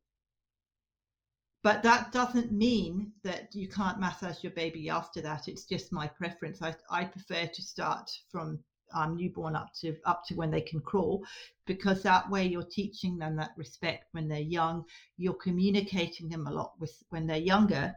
But 1.62 1.82
that 1.84 2.12
doesn't 2.12 2.52
mean 2.52 3.12
that 3.22 3.54
you 3.54 3.68
can't 3.68 4.00
massage 4.00 4.42
your 4.42 4.52
baby 4.52 4.90
after 4.90 5.22
that. 5.22 5.48
It's 5.48 5.64
just 5.64 5.92
my 5.92 6.08
preference. 6.08 6.60
I, 6.60 6.74
I 6.90 7.04
prefer 7.04 7.46
to 7.46 7.62
start 7.62 8.10
from 8.30 8.58
um, 8.94 9.16
newborn 9.16 9.56
up 9.56 9.72
to 9.80 9.96
up 10.04 10.24
to 10.26 10.34
when 10.34 10.50
they 10.50 10.60
can 10.60 10.80
crawl, 10.80 11.24
because 11.66 12.02
that 12.02 12.28
way 12.30 12.46
you're 12.46 12.62
teaching 12.62 13.18
them 13.18 13.36
that 13.36 13.52
respect 13.56 14.06
when 14.12 14.28
they're 14.28 14.40
young. 14.40 14.84
You're 15.16 15.34
communicating 15.34 16.28
them 16.28 16.46
a 16.46 16.52
lot 16.52 16.72
with 16.78 17.02
when 17.10 17.26
they're 17.26 17.36
younger, 17.36 17.94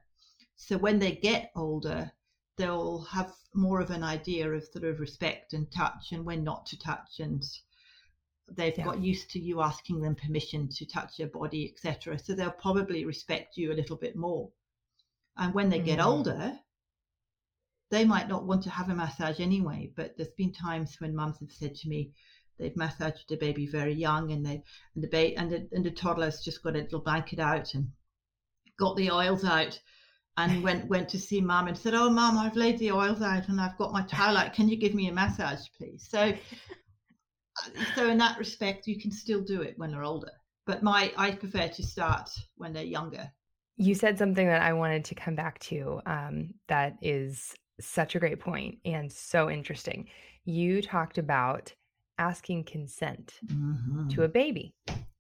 so 0.56 0.78
when 0.78 1.00
they 1.00 1.14
get 1.14 1.52
older, 1.56 2.12
they'll 2.58 3.02
have 3.02 3.34
more 3.54 3.82
of 3.82 3.90
an 3.90 4.04
idea 4.04 4.50
of 4.50 4.64
sort 4.64 4.86
of 4.86 5.00
respect 5.00 5.54
and 5.54 5.72
touch 5.72 6.12
and 6.12 6.26
when 6.26 6.44
not 6.44 6.66
to 6.66 6.80
touch 6.80 7.20
and 7.20 7.44
they've 8.52 8.78
yeah. 8.78 8.84
got 8.84 9.00
used 9.00 9.30
to 9.32 9.40
you 9.40 9.62
asking 9.62 10.02
them 10.02 10.16
permission 10.16 10.68
to 10.70 10.86
touch 10.86 11.18
their 11.18 11.28
body 11.28 11.74
etc 11.74 12.18
so 12.18 12.34
they'll 12.34 12.52
probably 12.52 13.06
respect 13.06 13.58
you 13.58 13.72
a 13.72 13.76
little 13.76 13.96
bit 13.96 14.16
more 14.16 14.50
and 15.38 15.54
when 15.54 15.70
they 15.70 15.80
mm. 15.80 15.86
get 15.86 16.00
older 16.00 16.58
they 17.96 18.06
might 18.06 18.28
not 18.28 18.46
want 18.46 18.62
to 18.64 18.70
have 18.70 18.90
a 18.90 18.96
massage 18.96 19.40
anyway 19.40 19.90
but 19.96 20.16
there's 20.18 20.36
been 20.38 20.52
times 20.52 20.96
when 21.00 21.16
mums 21.16 21.40
have 21.40 21.52
said 21.52 21.74
to 21.74 21.88
me 21.88 22.12
they've 22.60 22.78
massaged 22.78 23.28
the 23.30 23.38
baby 23.38 23.66
very 23.66 23.94
young 23.94 24.32
and 24.32 24.46
they 24.46 24.62
and 24.96 25.04
the 25.04 25.08
baby 25.08 25.36
and 25.38 25.52
the, 25.52 25.68
and 25.72 25.86
the 25.86 25.92
toddler's 25.92 26.42
just 26.42 26.64
got 26.64 26.76
a 26.76 26.80
little 26.80 27.02
blanket 27.02 27.40
out 27.40 27.74
and 27.74 27.88
got 28.78 28.96
the 28.98 29.12
oils 29.12 29.44
out 29.46 29.80
and 30.38 30.64
went 30.68 30.88
went 30.88 31.10
to 31.10 31.20
see 31.20 31.42
mum 31.42 31.68
and 31.68 31.78
said, 31.78 31.94
"Oh, 31.94 32.10
mum, 32.10 32.38
I've 32.38 32.56
laid 32.56 32.78
the 32.80 32.92
oils 32.92 33.22
out 33.22 33.48
and 33.48 33.60
I've 33.60 33.78
got 33.78 33.94
my 33.94 34.04
towel 34.04 34.38
out. 34.38 34.54
Can 34.54 34.68
you 34.68 34.78
give 34.78 34.94
me 34.94 35.08
a 35.08 35.14
massage, 35.14 35.66
please?" 35.78 36.08
So, 36.10 36.34
so 37.96 38.10
in 38.10 38.18
that 38.18 38.38
respect, 38.38 38.88
you 38.88 39.00
can 39.00 39.12
still 39.12 39.42
do 39.42 39.62
it 39.62 39.76
when 39.78 39.92
they're 39.92 40.04
older. 40.04 40.32
But 40.66 40.84
my 40.84 41.12
I 41.18 41.32
prefer 41.32 41.68
to 41.68 41.84
start 41.84 42.30
when 42.56 42.74
they're 42.74 42.84
younger. 42.84 43.32
You 43.78 43.94
said 43.94 44.18
something 44.18 44.48
that 44.48 44.62
I 44.62 44.74
wanted 44.74 45.06
to 45.06 45.16
come 45.16 45.36
back 45.36 45.60
to. 45.60 46.02
Um, 46.06 46.54
that 46.68 46.98
is 47.02 47.54
such 47.80 48.16
a 48.16 48.20
great 48.20 48.40
point 48.40 48.78
and 48.86 49.12
so 49.12 49.50
interesting. 49.50 50.08
You 50.46 50.82
talked 50.82 51.18
about 51.18 51.74
asking 52.18 52.64
consent 52.64 53.40
mm-hmm. 53.46 54.08
to 54.10 54.24
a 54.24 54.28
baby 54.28 54.74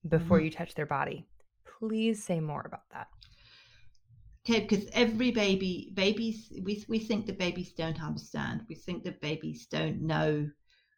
before 0.07 0.37
mm-hmm. 0.37 0.45
you 0.45 0.51
touch 0.51 0.75
their 0.75 0.85
body. 0.85 1.25
Please 1.79 2.23
say 2.23 2.39
more 2.39 2.63
about 2.65 2.89
that. 2.91 3.07
Okay, 4.47 4.61
because 4.61 4.87
every 4.93 5.31
baby, 5.31 5.91
babies, 5.95 6.53
we, 6.63 6.85
we 6.87 6.99
think 6.99 7.25
that 7.25 7.39
babies 7.39 7.73
don't 7.73 8.01
understand. 8.01 8.61
We 8.69 8.75
think 8.75 9.03
that 9.03 9.19
babies 9.19 9.65
don't 9.65 10.01
know 10.01 10.47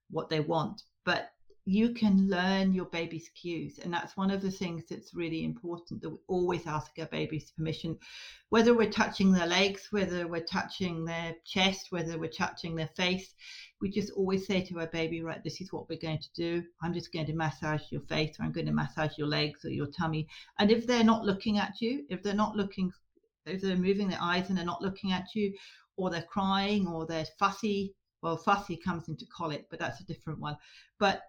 what 0.10 0.30
they 0.30 0.42
want, 0.42 0.82
but 1.06 1.30
you 1.68 1.94
can 1.94 2.30
learn 2.30 2.74
your 2.74 2.86
baby's 2.86 3.30
cues. 3.36 3.78
And 3.80 3.94
that's 3.94 4.16
one 4.16 4.32
of 4.32 4.42
the 4.42 4.50
things 4.50 4.86
that's 4.90 5.14
really 5.14 5.44
important 5.44 6.02
that 6.02 6.10
we 6.10 6.18
always 6.28 6.66
ask 6.66 6.94
our 6.98 7.08
babies 7.08 7.52
permission, 7.52 7.98
whether 8.48 8.74
we're 8.74 8.90
touching 8.90 9.34
their 9.34 9.48
legs, 9.48 9.90
whether 9.92 10.30
we're 10.30 10.46
touching 10.46 11.04
their 11.04 11.36
chest, 11.46 11.88
whether 11.90 12.18
we're 12.18 12.30
touching 12.30 12.74
their 12.74 12.90
face. 12.96 13.36
We 13.82 13.90
just 13.90 14.14
always 14.14 14.48
say 14.48 14.62
to 14.62 14.80
our 14.80 14.88
baby, 14.88 15.22
right, 15.22 15.44
this 15.44 15.60
is 15.60 15.74
what 15.74 15.90
we're 15.90 16.00
going 16.00 16.20
to 16.20 16.34
do. 16.38 16.64
I'm 16.82 16.94
just 16.94 17.12
going 17.12 17.26
to 17.26 17.34
massage 17.34 17.82
your 17.92 18.02
face, 18.04 18.40
or 18.40 18.46
I'm 18.46 18.54
going 18.54 18.68
to 18.68 18.72
massage 18.72 19.18
your 19.18 19.28
legs 19.28 19.66
or 19.66 19.70
your 19.70 19.88
tummy. 19.88 20.26
And 20.60 20.72
if 20.72 20.88
they're 20.88 21.04
not 21.04 21.26
looking 21.26 21.58
at 21.58 21.82
you, 21.82 22.06
if 22.10 22.24
they're 22.24 22.34
not 22.34 22.56
looking 22.56 22.94
if 23.46 23.62
they're 23.62 23.76
moving 23.76 24.08
their 24.08 24.22
eyes 24.22 24.48
and 24.48 24.58
they're 24.58 24.66
not 24.66 24.82
looking 24.82 25.12
at 25.12 25.36
you, 25.36 25.54
or 25.98 26.10
they're 26.10 26.22
crying, 26.32 26.88
or 26.88 27.06
they're 27.06 27.26
fussy. 27.38 27.94
Well, 28.22 28.38
fussy 28.38 28.78
comes 28.78 29.10
into 29.10 29.26
colic, 29.36 29.66
but 29.70 29.80
that's 29.80 30.00
a 30.00 30.06
different 30.06 30.40
one. 30.40 30.58
But 30.98 31.22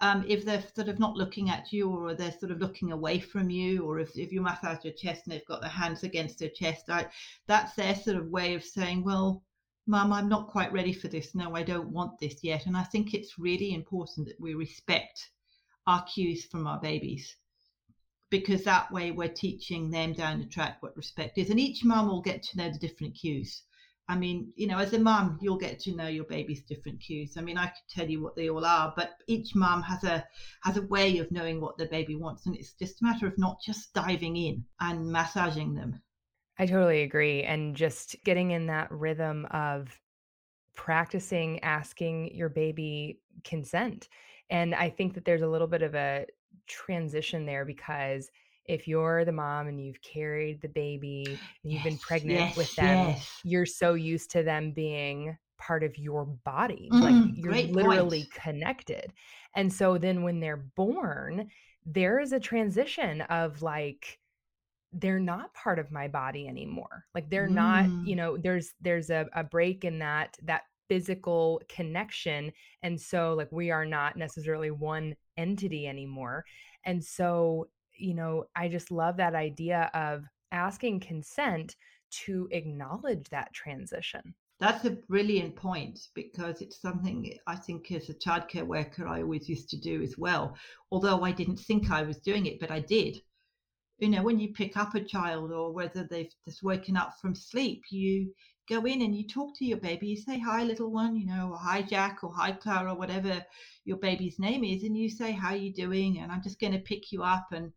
um, 0.00 0.24
if 0.26 0.44
they're 0.44 0.64
sort 0.74 0.88
of 0.88 0.98
not 0.98 1.16
looking 1.16 1.50
at 1.50 1.72
you, 1.72 1.90
or 1.90 2.14
they're 2.14 2.32
sort 2.32 2.52
of 2.52 2.60
looking 2.60 2.92
away 2.92 3.20
from 3.20 3.50
you, 3.50 3.84
or 3.84 3.98
if, 3.98 4.16
if 4.16 4.32
you 4.32 4.40
massage 4.40 4.84
your 4.84 4.94
chest 4.94 5.26
and 5.26 5.32
they've 5.32 5.46
got 5.46 5.60
their 5.60 5.70
hands 5.70 6.02
against 6.02 6.38
their 6.38 6.48
chest, 6.48 6.88
I, 6.88 7.06
that's 7.46 7.74
their 7.74 7.94
sort 7.94 8.16
of 8.16 8.28
way 8.28 8.54
of 8.54 8.64
saying, 8.64 9.04
well, 9.04 9.42
Mum, 9.86 10.12
I'm 10.12 10.28
not 10.28 10.48
quite 10.48 10.72
ready 10.72 10.92
for 10.92 11.08
this. 11.08 11.34
No, 11.34 11.56
I 11.56 11.62
don't 11.62 11.90
want 11.90 12.18
this 12.20 12.44
yet. 12.44 12.66
And 12.66 12.76
I 12.76 12.84
think 12.84 13.12
it's 13.12 13.38
really 13.38 13.74
important 13.74 14.28
that 14.28 14.40
we 14.40 14.54
respect 14.54 15.30
our 15.86 16.04
cues 16.04 16.44
from 16.44 16.66
our 16.66 16.78
babies 16.78 17.36
because 18.30 18.62
that 18.62 18.92
way 18.92 19.10
we're 19.10 19.28
teaching 19.28 19.90
them 19.90 20.12
down 20.12 20.38
the 20.38 20.46
track 20.46 20.80
what 20.80 20.96
respect 20.96 21.36
is. 21.38 21.50
And 21.50 21.58
each 21.58 21.84
mum 21.84 22.06
will 22.06 22.22
get 22.22 22.42
to 22.44 22.56
know 22.56 22.70
the 22.70 22.78
different 22.78 23.16
cues. 23.16 23.64
I 24.08 24.16
mean, 24.16 24.52
you 24.56 24.66
know, 24.66 24.78
as 24.78 24.92
a 24.92 24.98
mum, 24.98 25.38
you'll 25.40 25.56
get 25.56 25.78
to 25.80 25.94
know 25.94 26.08
your 26.08 26.24
baby's 26.24 26.62
different 26.62 27.00
cues. 27.00 27.36
I 27.36 27.42
mean, 27.42 27.56
I 27.56 27.66
could 27.66 27.88
tell 27.88 28.08
you 28.08 28.20
what 28.20 28.34
they 28.34 28.50
all 28.50 28.64
are, 28.64 28.92
but 28.96 29.10
each 29.28 29.54
mum 29.54 29.82
has 29.82 30.02
a 30.02 30.26
has 30.62 30.76
a 30.76 30.82
way 30.82 31.18
of 31.18 31.30
knowing 31.30 31.60
what 31.60 31.78
their 31.78 31.88
baby 31.88 32.16
wants, 32.16 32.46
and 32.46 32.56
it's 32.56 32.72
just 32.72 33.00
a 33.00 33.04
matter 33.04 33.26
of 33.26 33.38
not 33.38 33.60
just 33.64 33.94
diving 33.94 34.36
in 34.36 34.64
and 34.80 35.06
massaging 35.06 35.74
them. 35.74 36.00
I 36.58 36.66
totally 36.66 37.02
agree, 37.02 37.44
and 37.44 37.76
just 37.76 38.16
getting 38.24 38.50
in 38.50 38.66
that 38.66 38.90
rhythm 38.90 39.46
of 39.52 40.00
practicing 40.74 41.60
asking 41.60 42.34
your 42.34 42.48
baby 42.48 43.20
consent. 43.44 44.08
And 44.50 44.74
I 44.74 44.90
think 44.90 45.14
that 45.14 45.24
there's 45.24 45.42
a 45.42 45.48
little 45.48 45.66
bit 45.66 45.82
of 45.82 45.94
a 45.94 46.26
transition 46.66 47.46
there 47.46 47.64
because 47.64 48.30
if 48.70 48.86
you're 48.86 49.24
the 49.24 49.32
mom 49.32 49.66
and 49.66 49.84
you've 49.84 50.00
carried 50.00 50.60
the 50.62 50.68
baby 50.68 51.24
and 51.26 51.72
you've 51.72 51.82
yes, 51.82 51.84
been 51.84 51.98
pregnant 51.98 52.40
yes, 52.40 52.56
with 52.56 52.74
them, 52.76 53.08
yes. 53.08 53.40
you're 53.42 53.66
so 53.66 53.94
used 53.94 54.30
to 54.30 54.42
them 54.44 54.70
being 54.70 55.36
part 55.58 55.82
of 55.82 55.98
your 55.98 56.24
body. 56.44 56.88
Mm, 56.92 57.02
like 57.02 57.34
you're 57.34 57.72
literally 57.74 58.20
point. 58.20 58.34
connected. 58.34 59.12
And 59.56 59.72
so 59.72 59.98
then 59.98 60.22
when 60.22 60.38
they're 60.38 60.64
born, 60.76 61.48
there 61.84 62.20
is 62.20 62.32
a 62.32 62.40
transition 62.40 63.22
of 63.22 63.60
like, 63.60 64.18
they're 64.92 65.20
not 65.20 65.54
part 65.54 65.78
of 65.78 65.92
my 65.92 66.08
body 66.08 66.48
anymore 66.48 67.04
like 67.14 67.30
they're 67.30 67.46
mm. 67.46 67.52
not 67.52 67.84
you 68.04 68.14
mm. 68.14 68.16
know 68.16 68.36
there's 68.36 68.72
there's 68.80 69.08
a, 69.08 69.24
a 69.36 69.44
break 69.44 69.84
in 69.84 70.00
that 70.00 70.36
that 70.42 70.62
physical 70.88 71.62
connection 71.68 72.50
and 72.82 73.00
so 73.00 73.34
like 73.34 73.46
we 73.52 73.70
are 73.70 73.86
not 73.86 74.16
necessarily 74.16 74.72
one 74.72 75.14
entity 75.36 75.86
anymore 75.86 76.44
and 76.84 77.04
so 77.04 77.68
you 78.00 78.14
know 78.14 78.44
i 78.56 78.68
just 78.68 78.90
love 78.90 79.16
that 79.16 79.34
idea 79.34 79.90
of 79.94 80.24
asking 80.52 81.00
consent 81.00 81.76
to 82.10 82.48
acknowledge 82.50 83.28
that 83.30 83.52
transition 83.52 84.34
that's 84.60 84.84
a 84.84 84.90
brilliant 84.90 85.56
point 85.56 86.08
because 86.14 86.60
it's 86.60 86.82
something 86.82 87.32
I 87.46 87.56
think 87.56 87.90
as 87.92 88.10
a 88.10 88.14
childcare 88.14 88.66
worker 88.66 89.08
I 89.08 89.22
always 89.22 89.48
used 89.48 89.70
to 89.70 89.78
do 89.78 90.02
as 90.02 90.18
well. 90.18 90.54
Although 90.92 91.24
I 91.24 91.32
didn't 91.32 91.56
think 91.56 91.90
I 91.90 92.02
was 92.02 92.18
doing 92.18 92.44
it, 92.44 92.60
but 92.60 92.70
I 92.70 92.80
did. 92.80 93.16
You 93.98 94.10
know, 94.10 94.22
when 94.22 94.38
you 94.38 94.52
pick 94.52 94.76
up 94.76 94.94
a 94.94 95.02
child 95.02 95.50
or 95.50 95.72
whether 95.72 96.04
they've 96.04 96.32
just 96.46 96.62
woken 96.62 96.94
up 96.94 97.14
from 97.22 97.34
sleep, 97.34 97.84
you 97.90 98.34
go 98.70 98.84
in 98.84 99.02
and 99.02 99.16
you 99.16 99.26
talk 99.26 99.56
to 99.56 99.64
your 99.64 99.78
baby. 99.78 100.06
You 100.06 100.16
say, 100.16 100.38
Hi, 100.38 100.62
little 100.62 100.90
one, 100.90 101.16
you 101.16 101.26
know, 101.26 101.50
or 101.52 101.58
hi, 101.58 101.82
Jack, 101.82 102.22
or 102.22 102.32
hi, 102.32 102.52
Clara, 102.52 102.92
or 102.92 102.96
whatever 102.96 103.44
your 103.84 103.96
baby's 103.96 104.38
name 104.38 104.62
is. 104.64 104.84
And 104.84 104.96
you 104.96 105.10
say, 105.10 105.32
How 105.32 105.54
you 105.54 105.72
doing? 105.72 106.20
And 106.20 106.30
I'm 106.30 106.42
just 106.42 106.60
going 106.60 106.72
to 106.72 106.78
pick 106.78 107.12
you 107.12 107.22
up 107.22 107.48
and 107.52 107.72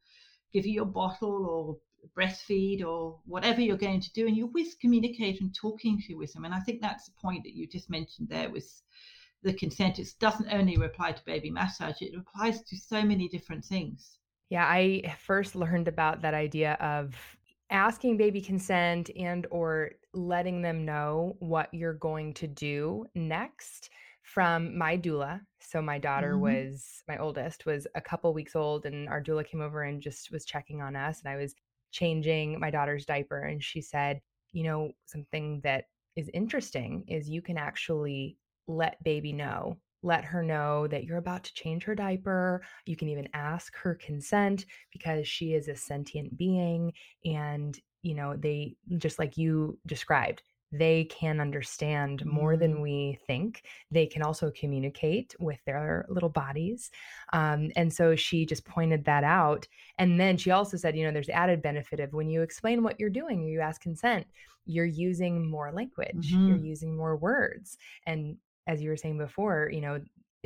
give 0.54 0.66
you 0.66 0.74
your 0.74 0.86
bottle 0.86 1.46
or 1.46 1.78
breastfeed 2.16 2.86
or 2.86 3.20
whatever 3.26 3.60
you're 3.60 3.76
going 3.76 4.02
to 4.02 4.14
do. 4.14 4.28
And 4.28 4.38
you're 4.38 4.48
always 4.48 4.76
communicate 4.76 5.42
and 5.42 5.54
talking 5.54 6.02
to 6.08 6.14
with 6.14 6.32
them. 6.34 6.46
And 6.46 6.54
I 6.54 6.60
think 6.60 6.82
that's 6.82 7.06
the 7.06 7.20
point 7.20 7.44
that 7.44 7.56
you 7.56 7.68
just 7.68 7.90
mentioned 7.90 8.30
there 8.30 8.52
was 8.52 8.84
the 9.42 9.54
consent. 9.54 10.00
It 10.00 10.14
doesn't 10.20 10.54
only 10.54 10.76
apply 10.76 11.14
to 11.14 11.26
baby 11.26 11.50
massage, 11.50 12.02
it 12.02 12.14
applies 12.16 12.62
to 12.62 12.78
so 12.78 13.02
many 13.02 13.28
different 13.28 13.66
things. 13.66 14.20
Yeah, 14.50 14.66
I 14.66 15.16
first 15.20 15.56
learned 15.56 15.88
about 15.88 16.22
that 16.22 16.36
idea 16.36 16.74
of 16.74 17.16
asking 17.74 18.16
baby 18.18 18.40
consent 18.40 19.10
and 19.18 19.48
or 19.50 19.90
letting 20.14 20.62
them 20.62 20.86
know 20.86 21.36
what 21.40 21.74
you're 21.74 21.96
going 21.96 22.34
to 22.36 22.48
do 22.48 23.06
next 23.16 23.90
from 24.22 24.78
my 24.78 24.96
doula 24.96 25.42
so 25.60 25.82
my 25.82 25.98
daughter 25.98 26.34
mm-hmm. 26.34 26.44
was 26.44 27.04
my 27.08 27.18
oldest 27.18 27.66
was 27.66 27.88
a 27.96 28.02
couple 28.02 28.32
weeks 28.34 28.56
old 28.56 28.86
and 28.86 29.10
our 29.10 29.22
doula 29.22 29.46
came 29.46 29.60
over 29.60 29.84
and 29.84 30.02
just 30.02 30.32
was 30.32 30.46
checking 30.46 30.82
on 30.82 30.96
us 30.96 31.22
and 31.24 31.34
i 31.34 31.36
was 31.36 31.56
changing 31.92 32.58
my 32.60 32.70
daughter's 32.70 33.06
diaper 33.06 33.42
and 33.42 33.62
she 33.62 33.82
said 33.82 34.22
you 34.52 34.64
know 34.64 34.92
something 35.06 35.60
that 35.64 35.86
is 36.16 36.30
interesting 36.34 37.04
is 37.08 37.28
you 37.28 37.42
can 37.42 37.58
actually 37.58 38.38
let 38.68 39.04
baby 39.04 39.34
know 39.34 39.76
let 40.04 40.24
her 40.26 40.44
know 40.44 40.88
that 40.88 41.06
you're 41.06 41.18
about 41.18 41.44
to 41.46 41.54
change 41.54 41.84
her 41.84 41.96
diaper. 41.96 42.62
You 42.86 42.96
can 42.96 43.10
even 43.10 43.30
ask 43.34 43.76
her 43.78 43.96
consent 43.96 44.66
because 44.92 45.28
she 45.28 45.54
is 45.54 45.68
a 45.68 45.76
sentient 45.76 46.38
being. 46.38 46.94
And, 47.26 47.80
you 48.02 48.14
know, 48.14 48.36
they, 48.36 48.76
just 48.98 49.18
like 49.18 49.38
you 49.38 49.80
described, 49.86 50.44
they 50.74 51.06
can 51.06 51.40
understand 51.40 52.26
more 52.26 52.58
than 52.58 52.76
mm. 52.76 52.82
we 52.82 53.20
think. 53.28 53.64
They 53.92 54.08
can 54.08 54.24
also 54.24 54.52
communicate 54.52 55.36
with 55.40 55.60
their 55.66 56.06
little 56.10 56.30
bodies. 56.30 56.90
Um, 57.32 57.72
and 57.76 57.94
so 57.94 58.16
she 58.16 58.46
just 58.46 58.66
pointed 58.66 59.06
that 59.06 59.24
out. 59.24 59.68
And 60.00 60.20
then 60.20 60.36
she 60.36 60.50
also 60.50 60.76
said, 60.76 60.98
you 60.98 61.06
know, 61.06 61.12
there's 61.12 61.30
added 61.30 61.62
benefit 61.62 62.00
of 62.00 62.14
when 62.14 62.28
you 62.28 62.42
explain 62.42 62.82
what 62.82 63.00
you're 63.00 63.12
doing, 63.12 63.44
you 63.44 63.62
ask 63.62 63.82
consent, 63.82 64.26
you're 64.66 64.86
using 64.86 65.48
more 65.48 65.72
language, 65.72 66.34
mm-hmm. 66.34 66.48
you're 66.48 66.58
using 66.58 66.98
more 66.98 67.18
words. 67.18 67.78
And 68.08 68.38
as 68.68 68.82
you 68.82 68.90
were 68.90 68.98
saying 68.98 69.18
before, 69.18 69.70
you 69.72 69.82
know, 69.82 70.00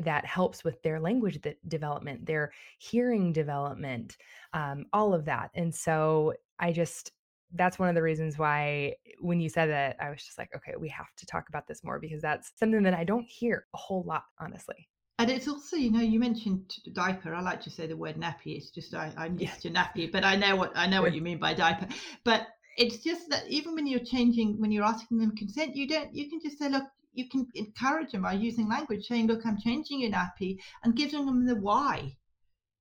that 0.03 0.25
helps 0.25 0.63
with 0.63 0.81
their 0.83 0.99
language 0.99 1.39
development, 1.67 2.25
their 2.25 2.51
hearing 2.77 3.33
development, 3.33 4.17
um, 4.53 4.85
all 4.93 5.13
of 5.13 5.25
that. 5.25 5.49
And 5.55 5.73
so 5.73 6.33
I 6.59 6.71
just, 6.71 7.11
that's 7.53 7.79
one 7.79 7.89
of 7.89 7.95
the 7.95 8.03
reasons 8.03 8.37
why 8.37 8.95
when 9.19 9.39
you 9.39 9.49
said 9.49 9.69
that, 9.69 9.97
I 9.99 10.09
was 10.09 10.23
just 10.23 10.37
like, 10.37 10.49
okay, 10.55 10.73
we 10.77 10.89
have 10.89 11.07
to 11.17 11.25
talk 11.25 11.49
about 11.49 11.67
this 11.67 11.83
more 11.83 11.99
because 11.99 12.21
that's 12.21 12.51
something 12.55 12.83
that 12.83 12.93
I 12.93 13.03
don't 13.03 13.27
hear 13.27 13.65
a 13.73 13.77
whole 13.77 14.03
lot, 14.03 14.23
honestly. 14.39 14.87
And 15.19 15.31
it's 15.31 15.47
also, 15.47 15.77
you 15.77 15.91
know, 15.91 16.01
you 16.01 16.19
mentioned 16.19 16.75
diaper. 16.93 17.33
I 17.33 17.41
like 17.41 17.61
to 17.61 17.71
say 17.71 17.87
the 17.87 17.97
word 17.97 18.17
nappy. 18.17 18.55
It's 18.57 18.69
just 18.69 18.93
I, 18.93 19.11
I'm 19.17 19.39
used 19.39 19.65
yeah. 19.65 19.71
to 19.71 19.77
nappy, 19.77 20.11
but 20.11 20.23
I 20.23 20.35
know 20.35 20.55
what 20.55 20.73
I 20.75 20.85
know 20.85 21.01
what 21.01 21.15
you 21.15 21.21
mean 21.21 21.39
by 21.39 21.55
diaper. 21.55 21.87
But 22.23 22.47
it's 22.77 22.97
just 22.97 23.27
that 23.31 23.47
even 23.47 23.73
when 23.73 23.87
you're 23.87 23.99
changing, 23.99 24.61
when 24.61 24.71
you're 24.71 24.85
asking 24.85 25.17
them 25.17 25.35
consent, 25.35 25.75
you 25.75 25.87
don't. 25.87 26.13
You 26.13 26.29
can 26.29 26.39
just 26.39 26.59
say, 26.59 26.69
look, 26.69 26.83
you 27.17 27.27
can 27.29 27.47
encourage 27.55 28.11
them 28.11 28.21
by 28.21 28.33
using 28.33 28.69
language, 28.69 29.07
saying, 29.07 29.27
look, 29.27 29.45
I'm 29.45 29.59
changing 29.59 30.01
your 30.01 30.11
nappy, 30.11 30.57
and 30.83 30.95
giving 30.95 31.25
them 31.25 31.45
the 31.45 31.55
why 31.55 32.15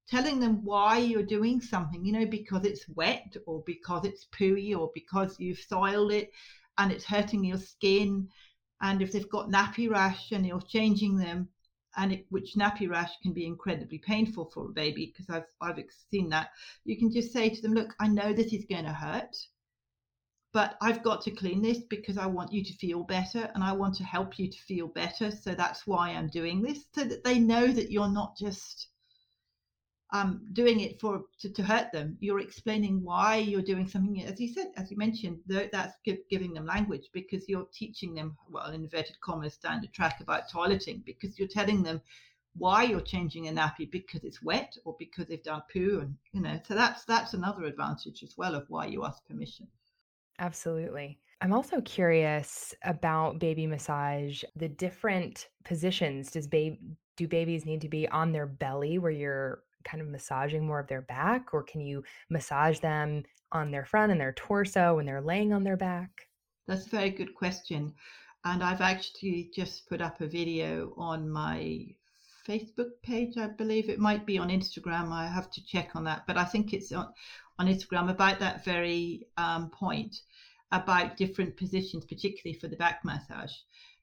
telling 0.09 0.38
them 0.38 0.64
why 0.64 0.99
you're 0.99 1.23
doing 1.23 1.61
something, 1.61 2.05
you 2.05 2.12
know, 2.12 2.26
because 2.26 2.64
it's 2.64 2.88
wet 2.90 3.37
or 3.47 3.62
because 3.66 4.05
it's 4.05 4.26
pooey 4.26 4.76
or 4.76 4.90
because 4.95 5.38
you've 5.40 5.59
soiled 5.59 6.12
it 6.12 6.31
and 6.78 6.93
it's 6.93 7.05
hurting 7.05 7.45
your 7.45 7.59
skin. 7.59 8.28
And 8.81 9.02
if 9.02 9.12
they've 9.12 9.28
got 9.28 9.50
nappy 9.50 9.90
rash 9.90 10.31
and 10.33 10.47
you're 10.47 10.61
changing 10.61 11.16
them, 11.16 11.49
and 11.99 12.12
it, 12.12 12.26
which 12.28 12.55
nappy 12.57 12.88
rash 12.90 13.11
can 13.23 13.33
be 13.33 13.47
incredibly 13.47 13.99
painful 13.99 14.50
for 14.52 14.66
a 14.66 14.73
baby 14.73 15.07
because 15.07 15.35
I've 15.35 15.47
I've 15.62 15.83
seen 16.11 16.28
that. 16.28 16.50
You 16.85 16.99
can 16.99 17.11
just 17.11 17.33
say 17.33 17.49
to 17.49 17.62
them, 17.62 17.73
"Look, 17.73 17.95
I 17.99 18.07
know 18.07 18.35
this 18.35 18.52
is 18.52 18.66
going 18.69 18.85
to 18.85 18.93
hurt, 18.93 19.35
but 20.56 20.78
I've 20.80 21.02
got 21.02 21.20
to 21.25 21.30
clean 21.30 21.60
this 21.60 21.80
because 21.80 22.16
I 22.16 22.25
want 22.25 22.50
you 22.50 22.64
to 22.64 22.72
feel 22.78 23.02
better 23.02 23.50
and 23.54 23.62
I 23.62 23.72
want 23.72 23.94
to 23.96 24.04
help 24.04 24.38
you 24.38 24.50
to 24.50 24.58
feel 24.60 24.88
better. 24.88 25.30
So 25.30 25.54
that's 25.54 25.86
why 25.86 26.08
I'm 26.08 26.28
doing 26.28 26.62
this, 26.62 26.86
so 26.94 27.04
that 27.04 27.25
they 27.25 27.38
know 27.38 27.66
that 27.66 27.90
you're 27.90 28.08
not 28.08 28.38
just 28.38 28.88
um, 30.14 30.46
doing 30.54 30.80
it 30.80 30.98
for 30.98 31.25
to, 31.40 31.52
to, 31.52 31.62
hurt 31.62 31.92
them. 31.92 32.16
You're 32.20 32.40
explaining 32.40 33.04
why 33.04 33.36
you're 33.36 33.60
doing 33.60 33.86
something. 33.86 34.25
As 34.25 34.40
you 34.40 34.48
said, 34.48 34.68
as 34.78 34.90
you 34.90 34.96
mentioned, 34.96 35.40
that's 35.46 35.94
giving 36.30 36.54
them 36.54 36.64
language 36.64 37.10
because 37.12 37.46
you're 37.50 37.68
teaching 37.75 38.14
them, 38.14 38.34
well, 38.48 38.70
in 38.70 38.82
inverted 38.84 39.20
commas, 39.20 39.52
standard 39.52 39.92
track 39.92 40.22
about 40.22 40.48
toileting 40.48 41.04
because 41.04 41.38
you're 41.38 41.48
telling 41.48 41.82
them 41.82 42.00
why 42.56 42.82
you're 42.82 43.02
changing 43.02 43.48
a 43.48 43.52
nappy 43.52 43.90
because 43.90 44.25
it's 44.25 44.42
wet 44.42 44.75
or 44.86 44.96
because 44.98 45.26
they've 45.26 45.42
done 45.42 45.64
poo, 45.70 45.98
and 46.00 46.16
you 46.32 46.40
know. 46.40 46.58
So 46.66 46.75
that's 46.75 47.04
that's 47.04 47.34
another 47.34 47.64
advantage 47.64 48.22
as 48.22 48.38
well 48.38 48.54
of 48.54 48.64
why 48.70 48.86
you 48.86 49.04
ask 49.04 49.22
permission. 49.26 49.68
Absolutely. 50.38 51.19
I'm 51.40 51.52
also 51.52 51.81
curious 51.83 52.75
about 52.85 53.38
baby 53.38 53.66
massage. 53.66 54.43
The 54.55 54.69
different 54.69 55.49
positions 55.64 56.31
does 56.31 56.47
baby 56.47 56.78
do 57.16 57.26
babies 57.26 57.64
need 57.64 57.81
to 57.81 57.88
be 57.88 58.07
on 58.09 58.33
their 58.33 58.47
belly 58.47 58.99
where 58.99 59.11
you're 59.11 59.62
kind 59.85 60.02
of 60.02 60.09
massaging 60.09 60.66
more 60.66 60.81
of 60.81 60.88
their 60.88 61.02
back, 61.02 61.55
or 61.55 61.62
can 61.62 61.81
you 61.81 62.02
massage 62.28 62.78
them 62.81 63.23
on 63.52 63.71
their 63.71 63.85
front 63.85 64.12
and 64.12 64.21
their 64.21 64.33
torso 64.33 64.97
when 64.97 65.07
they're 65.07 65.23
laying 65.23 65.52
on 65.52 65.64
their 65.64 65.76
back? 65.76 66.11
That's 66.66 66.87
a 66.87 66.90
very 66.90 67.11
good 67.11 67.35
question. 67.35 67.95
And 68.45 68.62
I've 68.62 68.81
actually 68.81 69.50
just 69.55 69.88
put 69.88 70.00
up 70.00 70.21
a 70.21 70.26
video 70.26 70.93
on 70.97 71.31
my 71.31 71.87
Facebook 72.47 72.90
page, 73.02 73.37
I 73.37 73.49
believe. 73.49 73.88
It 73.88 73.99
might 73.99 74.26
be 74.26 74.38
on 74.38 74.50
Instagram. 74.50 75.11
I 75.11 75.26
have 75.26 75.50
to 75.52 75.64
check 75.64 75.97
on 75.97 76.05
that. 76.05 76.26
But 76.26 76.37
I 76.37 76.45
think 76.45 76.73
it's 76.73 76.93
on, 76.93 77.09
on 77.59 77.66
Instagram 77.66 78.11
about 78.11 78.38
that 78.40 78.64
very 78.64 79.26
um, 79.37 79.71
point 79.71 80.16
about 80.73 81.16
different 81.16 81.56
positions, 81.56 82.04
particularly 82.04 82.58
for 82.58 82.68
the 82.68 82.76
back 82.76 83.04
massage. 83.04 83.52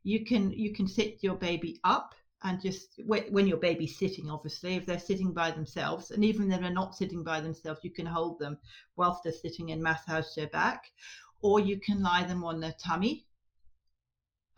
You 0.03 0.25
can 0.25 0.51
you 0.51 0.73
can 0.73 0.87
sit 0.87 1.19
your 1.21 1.35
baby 1.35 1.79
up 1.83 2.13
and 2.43 2.61
just 2.61 2.99
when 3.05 3.47
your 3.47 3.57
baby's 3.57 3.97
sitting, 3.97 4.29
obviously, 4.29 4.75
if 4.75 4.85
they're 4.85 4.99
sitting 4.99 5.33
by 5.33 5.51
themselves, 5.51 6.11
and 6.11 6.25
even 6.25 6.51
if 6.51 6.59
they're 6.59 6.69
not 6.71 6.95
sitting 6.95 7.23
by 7.23 7.39
themselves, 7.39 7.79
you 7.83 7.91
can 7.91 8.05
hold 8.05 8.37
them 8.37 8.57
whilst 8.97 9.23
they're 9.23 9.31
sitting 9.31 9.71
and 9.71 9.81
massage 9.81 10.25
their 10.35 10.47
back, 10.47 10.91
or 11.41 11.61
you 11.61 11.79
can 11.79 12.03
lie 12.03 12.23
them 12.23 12.43
on 12.43 12.59
their 12.59 12.75
tummy 12.83 13.25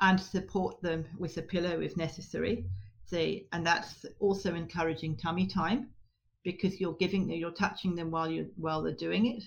and 0.01 0.19
support 0.19 0.81
them 0.81 1.05
with 1.19 1.38
a 1.38 1.43
pillow 1.43 1.79
if 1.79 1.95
necessary. 1.95 2.65
See, 3.05 3.47
and 3.51 3.65
that's 3.65 4.03
also 4.19 4.55
encouraging 4.55 5.17
tummy 5.17 5.45
time 5.45 5.91
because 6.43 6.79
you're 6.81 6.93
giving 6.93 7.29
you're 7.29 7.51
touching 7.51 7.93
them 7.93 8.09
while 8.09 8.29
you 8.29 8.50
while 8.55 8.81
they're 8.81 8.93
doing 8.93 9.27
it 9.27 9.43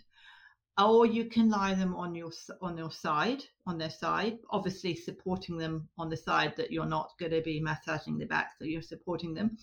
or 0.78 1.06
you 1.06 1.24
can 1.24 1.50
lie 1.50 1.74
them 1.74 1.94
on 1.94 2.14
your 2.14 2.30
on 2.62 2.76
your 2.78 2.90
side 2.90 3.42
on 3.66 3.78
their 3.78 3.90
side. 3.90 4.38
Obviously 4.50 4.94
supporting 4.94 5.58
them 5.58 5.88
on 5.98 6.08
the 6.08 6.16
side 6.16 6.54
that 6.56 6.70
you're 6.70 6.86
not 6.86 7.12
going 7.18 7.32
to 7.32 7.42
be 7.42 7.60
massaging 7.60 8.16
the 8.16 8.26
back 8.26 8.52
so 8.58 8.64
you're 8.64 8.82
supporting 8.82 9.34
them. 9.34 9.58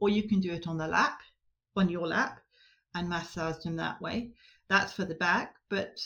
Or 0.00 0.08
you 0.08 0.26
can 0.28 0.40
do 0.40 0.52
it 0.52 0.66
on 0.66 0.78
the 0.78 0.88
lap 0.88 1.20
on 1.76 1.88
your 1.88 2.06
lap 2.06 2.40
and 2.94 3.08
massage 3.08 3.62
them 3.62 3.76
that 3.76 4.00
way. 4.00 4.30
That's 4.68 4.92
for 4.92 5.04
the 5.04 5.14
back 5.16 5.56
but 5.68 6.00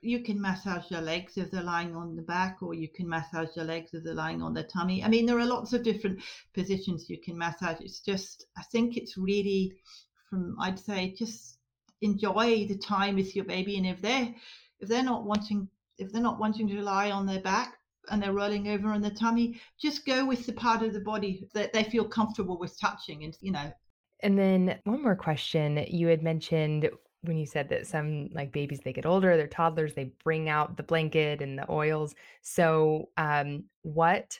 you 0.00 0.22
can 0.22 0.40
massage 0.40 0.88
your 0.92 1.00
legs 1.00 1.36
if 1.36 1.50
they're 1.50 1.62
lying 1.62 1.96
on 1.96 2.14
the 2.14 2.22
back 2.22 2.58
or 2.62 2.72
you 2.72 2.88
can 2.88 3.08
massage 3.08 3.56
your 3.56 3.64
legs 3.64 3.92
if 3.92 4.04
they're 4.04 4.14
lying 4.14 4.40
on 4.40 4.54
their 4.54 4.64
tummy. 4.64 5.02
I 5.02 5.08
mean 5.08 5.26
there 5.26 5.38
are 5.38 5.46
lots 5.46 5.72
of 5.72 5.82
different 5.82 6.20
positions 6.54 7.10
you 7.10 7.18
can 7.18 7.36
massage. 7.36 7.80
It's 7.80 8.00
just 8.00 8.46
i 8.56 8.62
think 8.62 8.96
it's 8.96 9.16
really 9.16 9.74
from 10.30 10.56
i'd 10.60 10.78
say 10.78 11.14
just 11.18 11.57
enjoy 12.02 12.66
the 12.66 12.78
time 12.78 13.16
with 13.16 13.34
your 13.34 13.44
baby 13.44 13.76
and 13.76 13.86
if 13.86 14.00
they're 14.00 14.34
if 14.80 14.88
they're 14.88 15.02
not 15.02 15.24
wanting 15.24 15.68
if 15.98 16.12
they're 16.12 16.22
not 16.22 16.38
wanting 16.38 16.68
to 16.68 16.80
lie 16.80 17.10
on 17.10 17.26
their 17.26 17.40
back 17.40 17.74
and 18.10 18.22
they're 18.22 18.32
rolling 18.32 18.68
over 18.68 18.88
on 18.88 19.00
the 19.00 19.10
tummy 19.10 19.60
just 19.80 20.06
go 20.06 20.24
with 20.24 20.46
the 20.46 20.52
part 20.52 20.82
of 20.82 20.92
the 20.92 21.00
body 21.00 21.46
that 21.54 21.72
they 21.72 21.84
feel 21.84 22.04
comfortable 22.04 22.58
with 22.58 22.78
touching 22.80 23.24
and 23.24 23.36
you 23.40 23.52
know. 23.52 23.72
And 24.20 24.36
then 24.36 24.80
one 24.84 25.02
more 25.02 25.14
question. 25.14 25.84
You 25.88 26.08
had 26.08 26.22
mentioned 26.22 26.90
when 27.22 27.36
you 27.36 27.46
said 27.46 27.68
that 27.68 27.86
some 27.86 28.28
like 28.32 28.52
babies 28.52 28.80
they 28.84 28.92
get 28.92 29.04
older 29.04 29.36
they're 29.36 29.48
toddlers 29.48 29.94
they 29.94 30.12
bring 30.22 30.48
out 30.48 30.76
the 30.76 30.82
blanket 30.82 31.42
and 31.42 31.58
the 31.58 31.70
oils. 31.70 32.14
So 32.42 33.08
um 33.16 33.64
what 33.82 34.38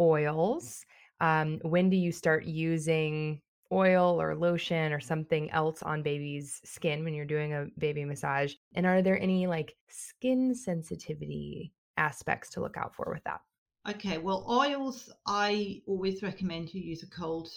oils 0.00 0.84
um 1.20 1.58
when 1.62 1.90
do 1.90 1.96
you 1.96 2.12
start 2.12 2.44
using 2.44 3.40
oil 3.72 4.20
or 4.20 4.34
lotion 4.34 4.92
or 4.92 5.00
something 5.00 5.50
else 5.50 5.82
on 5.82 6.02
baby's 6.02 6.60
skin 6.64 7.04
when 7.04 7.14
you're 7.14 7.24
doing 7.24 7.52
a 7.52 7.66
baby 7.78 8.04
massage? 8.04 8.54
And 8.74 8.86
are 8.86 9.02
there 9.02 9.20
any 9.20 9.46
like 9.46 9.76
skin 9.88 10.54
sensitivity 10.54 11.72
aspects 11.96 12.50
to 12.50 12.60
look 12.60 12.76
out 12.76 12.94
for 12.94 13.10
with 13.12 13.24
that? 13.24 13.40
Okay, 13.88 14.18
well, 14.18 14.46
oils, 14.48 15.10
I 15.26 15.82
always 15.86 16.22
recommend 16.22 16.74
you 16.74 16.82
use 16.82 17.02
a 17.02 17.08
cold 17.08 17.48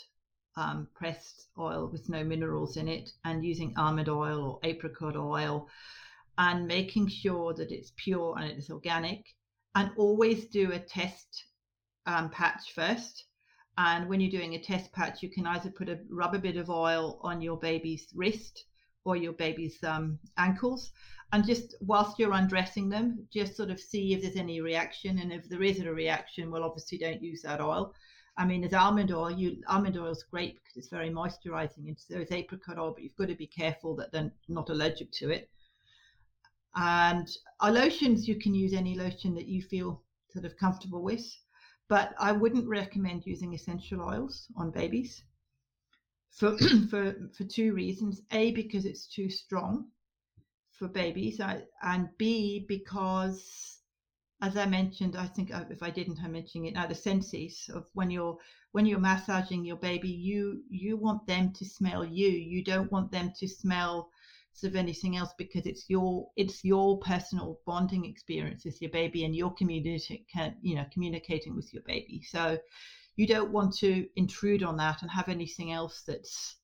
um, 0.56 0.88
pressed 0.94 1.48
oil 1.58 1.90
with 1.92 2.10
no 2.10 2.24
minerals 2.24 2.78
in 2.78 2.88
it 2.88 3.12
and 3.26 3.44
using 3.44 3.74
almond 3.78 4.10
oil 4.10 4.44
or 4.44 4.60
apricot 4.64 5.16
oil 5.16 5.68
and 6.38 6.68
making 6.68 7.08
sure 7.08 7.54
that 7.54 7.72
it's 7.72 7.92
pure 7.98 8.36
and 8.38 8.52
it's 8.52 8.70
organic 8.70 9.26
and 9.76 9.92
always 9.98 10.46
do 10.46 10.72
a 10.72 10.80
test 10.80 11.46
um, 12.06 12.30
patch 12.30 12.74
first 12.74 13.26
and 13.78 14.08
when 14.08 14.22
you're 14.22 14.30
doing 14.30 14.54
a 14.54 14.60
test 14.60 14.92
patch, 14.92 15.24
you 15.24 15.30
can 15.30 15.48
either 15.48 15.70
put 15.70 15.90
a 15.90 16.00
rubber 16.10 16.38
bit 16.38 16.58
of 16.58 16.70
oil 16.70 17.20
on 17.22 17.42
your 17.42 17.58
baby's 17.58 18.08
wrist 18.14 18.66
or 19.04 19.16
your 19.16 19.34
baby's 19.34 19.84
um, 19.84 20.20
ankles. 20.38 20.92
And 21.32 21.46
just 21.46 21.76
whilst 21.82 22.20
you're 22.20 22.34
undressing 22.34 22.90
them, 22.90 23.28
just 23.34 23.58
sort 23.58 23.72
of 23.72 23.80
see 23.80 24.14
if 24.14 24.22
there's 24.22 24.36
any 24.36 24.62
reaction. 24.62 25.18
And 25.18 25.34
if 25.34 25.50
there 25.50 25.64
is 25.64 25.80
a 25.80 25.92
reaction, 25.92 26.52
well, 26.52 26.64
obviously 26.64 27.00
don't 27.00 27.24
use 27.24 27.42
that 27.42 27.62
oil. 27.62 27.94
I 28.38 28.46
mean, 28.46 28.64
as 28.64 28.74
almond 28.74 29.12
oil, 29.12 29.32
you 29.32 29.62
almond 29.68 29.98
oil 29.98 30.12
is 30.12 30.24
great 30.24 30.56
because 30.56 30.78
it's 30.78 30.90
very 30.90 31.10
moisturizing, 31.10 31.88
and 31.88 31.98
so 31.98 32.18
is 32.18 32.32
apricot 32.32 32.80
oil. 32.80 32.92
But 32.92 33.04
you've 33.04 33.16
got 33.16 33.28
to 33.28 33.36
be 33.36 33.48
careful 33.48 33.96
that 33.96 34.12
they're 34.12 34.32
not 34.48 34.70
allergic 34.70 35.12
to 35.14 35.32
it. 35.32 35.50
And 36.76 37.28
our 37.60 37.72
lotions, 37.72 38.28
you 38.28 38.36
can 38.36 38.54
use 38.56 38.74
any 38.74 38.96
lotion 38.96 39.36
that 39.36 39.48
you 39.48 39.62
feel 39.62 40.02
sort 40.32 40.46
of 40.46 40.58
comfortable 40.58 41.04
with 41.04 41.24
but 41.90 42.14
I 42.20 42.32
wouldn't 42.32 42.68
recommend 42.68 43.26
using 43.26 43.54
essential 43.54 44.02
oils 44.02 44.48
on 44.58 44.72
babies 44.72 45.24
for 46.32 46.58
for 46.90 47.14
for 47.38 47.44
two 47.44 47.74
reasons. 47.74 48.22
A 48.32 48.52
because 48.52 48.86
it's 48.86 49.08
too 49.08 49.30
strong 49.30 49.86
for 50.72 50.88
babies, 50.88 51.40
and 51.84 52.10
B 52.18 52.66
because 52.68 53.80
as 54.42 54.58
I 54.58 54.66
mentioned, 54.66 55.16
I 55.16 55.26
think 55.28 55.54
uh, 55.54 55.64
if 55.70 55.82
I 55.82 55.90
didn't, 55.90 56.20
I'm 56.22 56.34
mentioning 56.34 56.66
it 56.68 56.74
now. 56.74 56.86
The 56.86 56.96
senses 56.96 57.70
of 57.74 57.86
when 57.94 58.10
you're 58.10 58.38
when 58.74 58.86
you're 58.86 59.00
massaging 59.00 59.64
your 59.66 59.78
baby, 59.78 60.10
you 60.10 60.62
you 60.70 60.98
want 60.98 61.26
them 61.28 61.52
to 61.54 61.66
smell 61.66 62.04
you. 62.04 62.30
You 62.30 62.64
don't 62.64 62.92
want 62.92 63.12
them 63.12 63.32
to 63.40 63.48
smell 63.48 64.10
of 64.62 64.76
anything 64.76 65.18
else 65.18 65.34
because 65.38 65.66
it's 65.66 65.90
your 65.90 66.28
it's 66.36 66.64
your 66.64 67.00
personal 67.00 67.60
bonding 67.66 68.06
experience 68.06 68.66
with 68.66 68.80
your 68.82 68.92
baby 68.92 69.26
and 69.26 69.36
you're 69.36 69.50
communicating 69.50 70.26
you 70.62 70.76
know 70.76 70.86
communicating 70.94 71.56
with 71.56 71.74
your 71.74 71.82
baby. 71.84 72.22
So 72.22 72.60
you 73.16 73.26
don't 73.26 73.52
want 73.52 73.76
to 73.78 74.08
intrude 74.16 74.64
on 74.64 74.78
that 74.78 75.02
and 75.02 75.10
have 75.10 75.30
anything 75.30 75.72
else 75.72 76.04
that's 76.06 76.58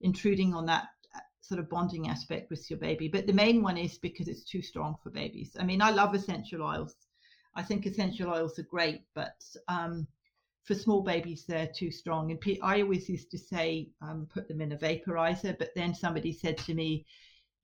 intruding 0.00 0.54
on 0.54 0.66
that 0.66 0.84
uh, 1.14 1.20
sort 1.40 1.58
of 1.58 1.68
bonding 1.68 2.08
aspect 2.08 2.50
with 2.50 2.68
your 2.70 2.78
baby. 2.78 3.08
But 3.08 3.26
the 3.26 3.32
main 3.32 3.62
one 3.62 3.76
is 3.76 3.98
because 3.98 4.28
it's 4.28 4.44
too 4.44 4.62
strong 4.62 4.96
for 5.02 5.10
babies. 5.10 5.56
I 5.58 5.64
mean 5.64 5.82
i 5.82 5.90
love 5.90 6.14
essential 6.14 6.62
oils. 6.62 6.94
I 7.56 7.62
think 7.62 7.86
essential 7.86 8.30
oils 8.30 8.58
are 8.58 8.68
great 8.70 9.02
but 9.14 9.42
um, 9.68 10.06
for 10.64 10.74
small 10.74 11.02
babies 11.02 11.44
they're 11.46 11.70
too 11.74 11.90
strong 11.90 12.30
and 12.30 12.58
i 12.62 12.80
always 12.80 13.08
used 13.08 13.30
to 13.30 13.38
say 13.38 13.88
um, 14.02 14.26
put 14.32 14.48
them 14.48 14.60
in 14.60 14.72
a 14.72 14.76
vaporizer 14.76 15.56
but 15.58 15.70
then 15.76 15.94
somebody 15.94 16.32
said 16.32 16.58
to 16.58 16.74
me 16.74 17.04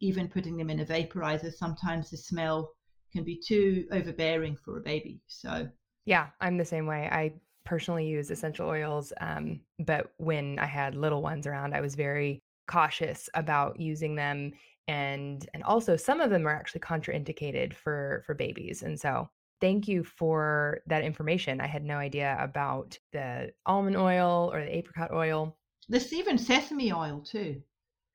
even 0.00 0.28
putting 0.28 0.56
them 0.56 0.70
in 0.70 0.80
a 0.80 0.84
vaporizer, 0.84 1.52
sometimes 1.52 2.10
the 2.10 2.16
smell 2.16 2.72
can 3.12 3.22
be 3.22 3.36
too 3.36 3.86
overbearing 3.92 4.56
for 4.56 4.78
a 4.78 4.80
baby. 4.80 5.20
So, 5.26 5.68
yeah, 6.06 6.28
I'm 6.40 6.56
the 6.56 6.64
same 6.64 6.86
way. 6.86 7.08
I 7.10 7.32
personally 7.64 8.06
use 8.06 8.30
essential 8.30 8.68
oils, 8.68 9.12
um, 9.20 9.60
but 9.78 10.12
when 10.16 10.58
I 10.58 10.66
had 10.66 10.94
little 10.94 11.22
ones 11.22 11.46
around, 11.46 11.74
I 11.74 11.80
was 11.80 11.94
very 11.94 12.40
cautious 12.66 13.28
about 13.34 13.80
using 13.80 14.14
them 14.14 14.52
and 14.86 15.48
and 15.54 15.62
also 15.64 15.96
some 15.96 16.20
of 16.20 16.30
them 16.30 16.46
are 16.46 16.54
actually 16.54 16.80
contraindicated 16.80 17.74
for 17.74 18.22
for 18.24 18.32
babies 18.32 18.84
and 18.84 18.98
so 18.98 19.28
thank 19.60 19.88
you 19.88 20.02
for 20.04 20.80
that 20.86 21.04
information. 21.04 21.60
I 21.60 21.66
had 21.66 21.84
no 21.84 21.96
idea 21.96 22.36
about 22.40 22.98
the 23.12 23.52
almond 23.66 23.96
oil 23.96 24.50
or 24.52 24.60
the 24.64 24.76
apricot 24.76 25.12
oil. 25.12 25.56
There's 25.88 26.12
even 26.12 26.38
sesame 26.38 26.92
oil 26.92 27.20
too. 27.20 27.62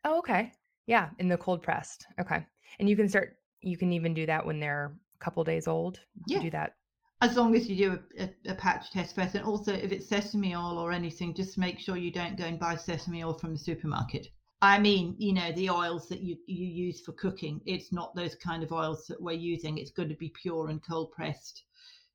Oh 0.03 0.19
okay. 0.19 0.51
Yeah 0.87 1.09
in 1.19 1.27
the 1.27 1.37
cold 1.37 1.61
pressed. 1.61 2.07
Okay. 2.19 2.45
And 2.79 2.89
you 2.89 2.95
can 2.95 3.09
start 3.09 3.37
you 3.61 3.77
can 3.77 3.93
even 3.93 4.13
do 4.13 4.25
that 4.25 4.45
when 4.45 4.59
they're 4.59 4.93
a 5.19 5.23
couple 5.23 5.43
days 5.43 5.67
old? 5.67 5.99
Yeah. 6.27 6.41
do 6.41 6.51
that? 6.51 6.75
As 7.21 7.37
long 7.37 7.55
as 7.55 7.69
you 7.69 7.75
do 7.75 7.99
a, 8.19 8.23
a, 8.23 8.51
a, 8.51 8.55
patch 8.55 8.91
test 8.91 9.15
first. 9.15 9.35
And 9.35 9.45
also 9.45 9.73
if 9.73 9.91
it's 9.91 10.07
sesame 10.07 10.55
oil 10.55 10.77
or 10.77 10.91
anything 10.91 11.33
just 11.33 11.57
make 11.57 11.79
sure 11.79 11.97
you 11.97 12.11
don't 12.11 12.37
go 12.37 12.45
and 12.45 12.59
buy 12.59 12.75
sesame 12.75 13.23
oil 13.23 13.33
from 13.33 13.53
the 13.53 13.57
supermarket 13.57 14.27
I 14.65 14.79
mean, 14.79 15.15
you 15.17 15.33
know, 15.33 15.51
the 15.51 15.69
oils 15.69 16.07
that 16.09 16.21
you, 16.21 16.37
you 16.47 16.65
use 16.65 17.01
for 17.01 17.11
cooking, 17.13 17.61
it's 17.65 17.91
not 17.91 18.15
those 18.15 18.35
kind 18.35 18.63
of 18.63 18.71
oils 18.71 19.05
that 19.07 19.21
we're 19.21 19.33
using. 19.33 19.77
It's 19.77 19.91
going 19.91 20.09
to 20.09 20.15
be 20.15 20.33
pure 20.41 20.69
and 20.69 20.81
cold 20.83 21.11
pressed. 21.11 21.63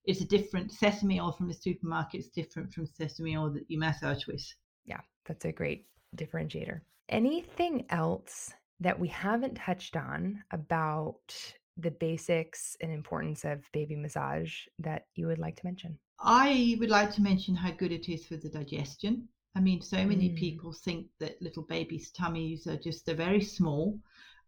It's 0.04 0.20
a 0.20 0.26
different 0.26 0.72
sesame 0.72 1.20
oil 1.20 1.32
from 1.32 1.48
the 1.48 1.54
supermarket. 1.54 2.20
It's 2.20 2.28
different 2.30 2.72
from 2.72 2.86
sesame 2.86 3.36
oil 3.36 3.50
that 3.50 3.64
you 3.68 3.78
massage 3.78 4.26
with. 4.26 4.44
Yeah, 4.84 5.00
that's 5.26 5.44
a 5.44 5.52
great 5.52 5.86
differentiator. 6.16 6.80
Anything 7.08 7.86
else 7.90 8.52
that 8.80 8.98
we 8.98 9.08
haven't 9.08 9.54
touched 9.54 9.96
on 9.96 10.42
about 10.50 11.34
the 11.76 11.90
basics 11.90 12.76
and 12.80 12.90
importance 12.90 13.44
of 13.44 13.70
baby 13.72 13.96
massage 13.96 14.52
that 14.78 15.06
you 15.14 15.26
would 15.26 15.38
like 15.38 15.56
to 15.56 15.66
mention? 15.66 15.98
I 16.18 16.76
would 16.80 16.90
like 16.90 17.12
to 17.12 17.22
mention 17.22 17.54
how 17.54 17.70
good 17.70 17.92
it 17.92 18.08
is 18.08 18.26
for 18.26 18.36
the 18.36 18.48
digestion. 18.48 19.28
I 19.54 19.60
mean, 19.60 19.82
so 19.82 20.04
many 20.04 20.30
mm. 20.30 20.36
people 20.36 20.72
think 20.72 21.08
that 21.18 21.42
little 21.42 21.64
babies' 21.64 22.10
tummies 22.10 22.66
are 22.66 22.76
just, 22.76 23.04
they're 23.04 23.14
very 23.14 23.42
small 23.42 23.98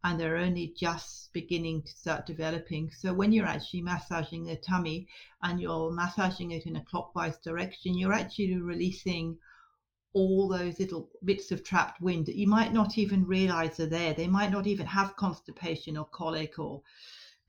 and 0.04 0.18
they're 0.18 0.36
only 0.36 0.74
just 0.76 1.32
beginning 1.32 1.82
to 1.82 1.92
start 1.92 2.26
developing. 2.26 2.90
So 2.90 3.12
when 3.12 3.32
you're 3.32 3.46
actually 3.46 3.82
massaging 3.82 4.44
their 4.44 4.56
tummy 4.56 5.08
and 5.42 5.60
you're 5.60 5.92
massaging 5.92 6.52
it 6.52 6.66
in 6.66 6.76
a 6.76 6.84
clockwise 6.84 7.36
direction, 7.38 7.96
you're 7.96 8.12
actually 8.12 8.56
releasing 8.56 9.38
all 10.14 10.48
those 10.48 10.78
little 10.78 11.08
bits 11.24 11.52
of 11.52 11.64
trapped 11.64 12.00
wind 12.00 12.26
that 12.26 12.36
you 12.36 12.46
might 12.46 12.72
not 12.72 12.98
even 12.98 13.24
realize 13.24 13.80
are 13.80 13.86
there. 13.86 14.12
They 14.12 14.26
might 14.26 14.50
not 14.50 14.66
even 14.66 14.86
have 14.86 15.16
constipation 15.16 15.96
or 15.96 16.04
colic 16.04 16.58
or 16.58 16.82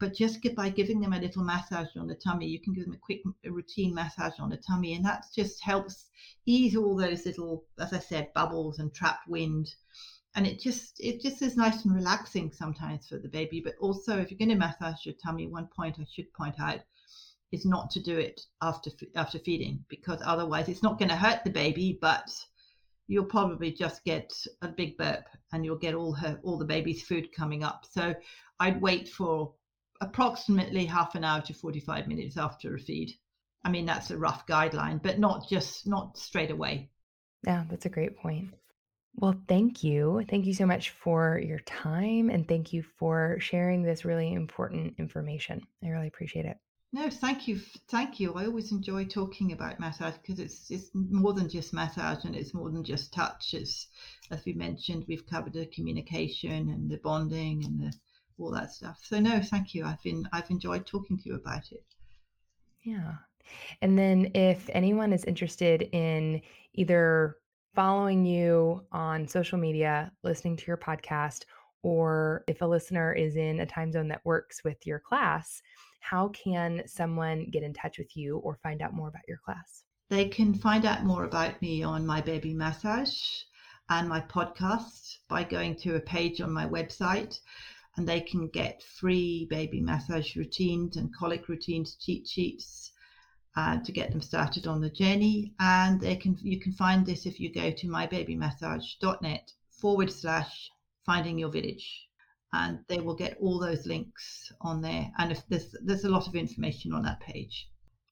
but 0.04 0.14
just 0.14 0.42
get, 0.42 0.54
by 0.54 0.68
giving 0.68 1.00
them 1.00 1.14
a 1.14 1.20
little 1.20 1.46
massage 1.46 1.96
on 1.96 2.08
the 2.08 2.16
tummy, 2.16 2.46
you 2.46 2.60
can 2.60 2.74
give 2.74 2.84
them 2.84 2.94
a 2.94 2.98
quick 2.98 3.22
routine 3.46 3.94
massage 3.94 4.38
on 4.38 4.50
the 4.50 4.58
tummy, 4.58 4.96
and 4.96 5.06
that 5.06 5.24
just 5.34 5.64
helps 5.64 6.08
ease 6.46 6.76
all 6.76 6.98
those 6.98 7.26
little, 7.26 7.64
as 7.80 7.94
I 7.94 8.00
said, 8.00 8.34
bubbles 8.34 8.80
and 8.80 8.94
trapped 8.94 9.30
wind. 9.30 9.74
And 10.36 10.46
it 10.46 10.60
just 10.60 11.00
it 11.00 11.22
just 11.22 11.42
is 11.42 11.56
nice 11.56 11.86
and 11.86 11.96
relaxing 11.96 12.52
sometimes 12.52 13.08
for 13.08 13.18
the 13.18 13.30
baby. 13.30 13.62
But 13.62 13.76
also, 13.80 14.18
if 14.18 14.30
you're 14.30 14.38
going 14.38 14.50
to 14.50 14.56
massage 14.56 15.06
your 15.06 15.16
tummy, 15.24 15.48
one 15.48 15.70
point 15.74 15.96
I 15.98 16.06
should 16.14 16.34
point 16.34 16.60
out 16.60 16.82
is 17.54 17.66
not 17.66 17.90
to 17.92 18.02
do 18.02 18.18
it 18.18 18.42
after 18.62 18.92
after 19.16 19.40
feeding 19.40 19.86
because 19.88 20.20
otherwise 20.26 20.68
it's 20.68 20.84
not 20.84 21.00
going 21.00 21.10
to 21.10 21.16
hurt 21.16 21.46
the 21.46 21.50
baby, 21.50 21.98
but 22.02 22.30
you'll 23.08 23.24
probably 23.24 23.72
just 23.72 24.04
get 24.04 24.34
a 24.62 24.68
big 24.68 24.98
burp 24.98 25.24
and 25.54 25.64
you'll 25.64 25.78
get 25.78 25.96
all 25.96 26.12
her 26.12 26.42
all 26.44 26.58
the 26.58 26.66
baby's 26.66 27.04
food 27.04 27.30
coming 27.34 27.64
up. 27.64 27.86
So 27.90 28.14
I'd 28.60 28.82
wait 28.82 29.08
for 29.08 29.54
approximately 30.02 30.86
half 30.86 31.16
an 31.16 31.24
hour 31.24 31.42
to 31.42 31.54
45 31.54 32.08
minutes 32.08 32.38
after 32.38 32.76
a 32.76 32.80
feed. 32.80 33.12
I 33.64 33.70
mean, 33.70 33.86
that's 33.86 34.12
a 34.12 34.18
rough 34.18 34.46
guideline, 34.46 35.02
but 35.02 35.20
not 35.20 35.48
just, 35.50 35.88
not 35.88 36.18
straight 36.18 36.52
away. 36.52 36.90
Yeah, 37.46 37.64
that's 37.70 37.86
a 37.86 37.90
great 37.90 38.18
point. 38.18 38.54
Well, 39.16 39.40
thank 39.48 39.84
you. 39.84 40.26
Thank 40.28 40.46
you 40.46 40.54
so 40.54 40.66
much 40.66 40.90
for 40.90 41.40
your 41.40 41.60
time 41.60 42.30
and 42.30 42.48
thank 42.48 42.74
you 42.74 42.84
for 42.98 43.38
sharing 43.40 43.84
this 43.84 44.06
really 44.06 44.34
important 44.34 44.96
information. 44.98 45.62
I 45.84 45.90
really 45.90 46.08
appreciate 46.08 46.46
it. 46.46 46.58
No, 46.92 47.10
thank 47.10 47.48
you. 47.48 47.60
Thank 47.90 48.20
you. 48.20 48.34
I 48.34 48.46
always 48.46 48.72
enjoy 48.72 49.06
talking 49.06 49.52
about 49.52 49.80
massage 49.80 50.14
because 50.22 50.40
it's 50.40 50.70
it's 50.70 50.92
more 50.94 51.34
than 51.34 51.50
just 51.50 51.74
massage 51.74 52.24
and 52.24 52.36
it's 52.36 52.54
more 52.54 52.70
than 52.70 52.84
just 52.84 53.12
touch. 53.12 53.56
It's 53.56 53.88
as 54.30 54.46
we 54.46 54.54
mentioned, 54.54 55.06
we've 55.08 55.26
covered 55.26 55.54
the 55.54 55.66
communication 55.66 56.70
and 56.70 56.92
the 56.92 56.98
bonding 56.98 57.66
and 57.66 57.80
the 57.80 57.94
all 58.40 58.52
that 58.52 58.72
stuff. 58.72 59.00
So 59.04 59.20
no, 59.20 59.42
thank 59.42 59.74
you. 59.74 59.86
I've 59.86 60.02
been 60.04 60.28
I've 60.32 60.50
enjoyed 60.50 60.86
talking 60.86 61.18
to 61.18 61.30
you 61.30 61.36
about 61.36 61.72
it. 61.72 61.86
Yeah. 62.84 63.14
And 63.82 63.98
then 63.98 64.32
if 64.34 64.70
anyone 64.74 65.14
is 65.14 65.26
interested 65.26 65.84
in 65.92 66.42
either 66.74 67.38
following 67.76 68.26
you 68.26 68.84
on 68.92 69.28
social 69.28 69.58
media, 69.58 70.12
listening 70.24 70.56
to 70.58 70.66
your 70.68 70.78
podcast, 70.78 71.44
or 71.82 72.44
if 72.48 72.62
a 72.62 72.66
listener 72.66 73.14
is 73.14 73.36
in 73.36 73.60
a 73.60 73.66
time 73.66 73.92
zone 73.92 74.08
that 74.08 74.22
works 74.24 74.64
with 74.64 74.78
your 74.86 75.00
class, 75.00 75.62
how 76.00 76.30
can 76.30 76.84
someone 76.86 77.50
get 77.52 77.64
in 77.64 77.74
touch 77.74 77.98
with 77.98 78.16
you 78.16 78.38
or 78.40 78.58
find 78.64 78.82
out 78.82 78.94
more 78.94 79.10
about 79.10 79.28
your 79.28 79.40
class? 79.44 79.84
They 80.10 80.28
can 80.30 80.54
find 80.54 80.86
out 80.86 81.04
more 81.04 81.26
about 81.26 81.62
me 81.62 81.84
on 81.84 82.06
my 82.06 82.22
baby 82.22 82.54
massage 82.54 83.20
and 83.90 84.08
my 84.08 84.22
podcast 84.22 85.18
by 85.28 85.44
going 85.44 85.76
to 85.78 85.96
a 85.96 86.00
page 86.00 86.40
on 86.40 86.52
my 86.52 86.68
website 86.68 87.40
and 87.96 88.08
they 88.08 88.22
can 88.22 88.48
get 88.48 88.84
free 88.84 89.48
baby 89.50 89.82
massage 89.82 90.36
routines 90.36 90.98
and 90.98 91.16
colic 91.16 91.48
routines 91.48 91.96
cheat 91.96 92.28
sheets 92.28 92.92
uh, 93.56 93.80
to 93.84 93.92
get 93.92 94.12
them 94.12 94.22
started 94.22 94.66
on 94.68 94.82
the 94.82 94.90
journey. 94.90 95.54
And 95.60 96.02
they 96.02 96.16
can 96.16 96.38
you 96.42 96.60
can 96.60 96.74
find 96.74 97.06
this 97.06 97.26
if 97.26 97.40
you 97.40 97.54
go 97.54 97.72
to 97.72 97.88
mybabymassage.net 97.88 99.52
forward 99.70 100.12
slash 100.12 100.70
finding 101.06 101.38
your 101.38 101.50
village. 101.50 102.08
And 102.56 102.80
they 102.88 103.00
will 103.00 103.16
get 103.16 103.38
all 103.40 103.60
those 103.60 103.88
links 103.88 104.52
on 104.62 104.82
there. 104.82 105.12
And 105.18 105.32
if 105.32 105.42
there's 105.48 105.76
there's 105.84 106.06
a 106.06 106.10
lot 106.10 106.28
of 106.28 106.36
information 106.36 106.94
on 106.94 107.04
that 107.04 107.20
page. 107.20 107.68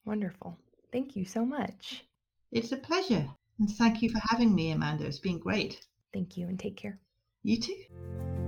Wonderful. 0.06 0.58
Thank 0.92 1.16
you 1.16 1.26
so 1.26 1.46
much. 1.46 2.04
It's 2.52 2.72
a 2.72 2.78
pleasure. 2.78 3.30
And 3.60 3.70
thank 3.70 4.02
you 4.02 4.10
for 4.10 4.20
having 4.30 4.54
me, 4.54 4.72
Amanda. 4.72 5.06
It's 5.06 5.20
been 5.20 5.40
great. 5.40 5.80
Thank 6.12 6.38
you 6.38 6.48
and 6.48 6.60
take 6.60 6.78
care. 6.78 7.00
You 7.44 7.60
too. 7.60 8.41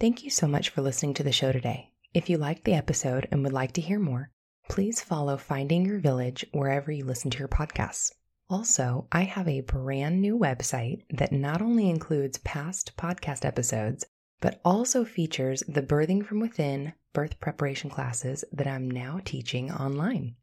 Thank 0.00 0.22
you 0.22 0.30
so 0.30 0.46
much 0.46 0.68
for 0.68 0.80
listening 0.80 1.14
to 1.14 1.24
the 1.24 1.32
show 1.32 1.50
today. 1.50 1.90
If 2.14 2.30
you 2.30 2.38
liked 2.38 2.62
the 2.62 2.74
episode 2.74 3.26
and 3.32 3.42
would 3.42 3.52
like 3.52 3.72
to 3.72 3.80
hear 3.80 3.98
more, 3.98 4.30
please 4.68 5.00
follow 5.00 5.36
Finding 5.36 5.84
Your 5.84 5.98
Village 5.98 6.46
wherever 6.52 6.92
you 6.92 7.04
listen 7.04 7.32
to 7.32 7.38
your 7.40 7.48
podcasts. 7.48 8.12
Also, 8.48 9.08
I 9.10 9.24
have 9.24 9.48
a 9.48 9.62
brand 9.62 10.20
new 10.20 10.38
website 10.38 11.02
that 11.10 11.32
not 11.32 11.60
only 11.60 11.90
includes 11.90 12.38
past 12.38 12.96
podcast 12.96 13.44
episodes, 13.44 14.04
but 14.40 14.60
also 14.64 15.04
features 15.04 15.64
the 15.66 15.82
Birthing 15.82 16.24
from 16.24 16.38
Within 16.38 16.92
birth 17.12 17.40
preparation 17.40 17.90
classes 17.90 18.44
that 18.52 18.68
I'm 18.68 18.88
now 18.88 19.20
teaching 19.24 19.72
online. 19.72 20.36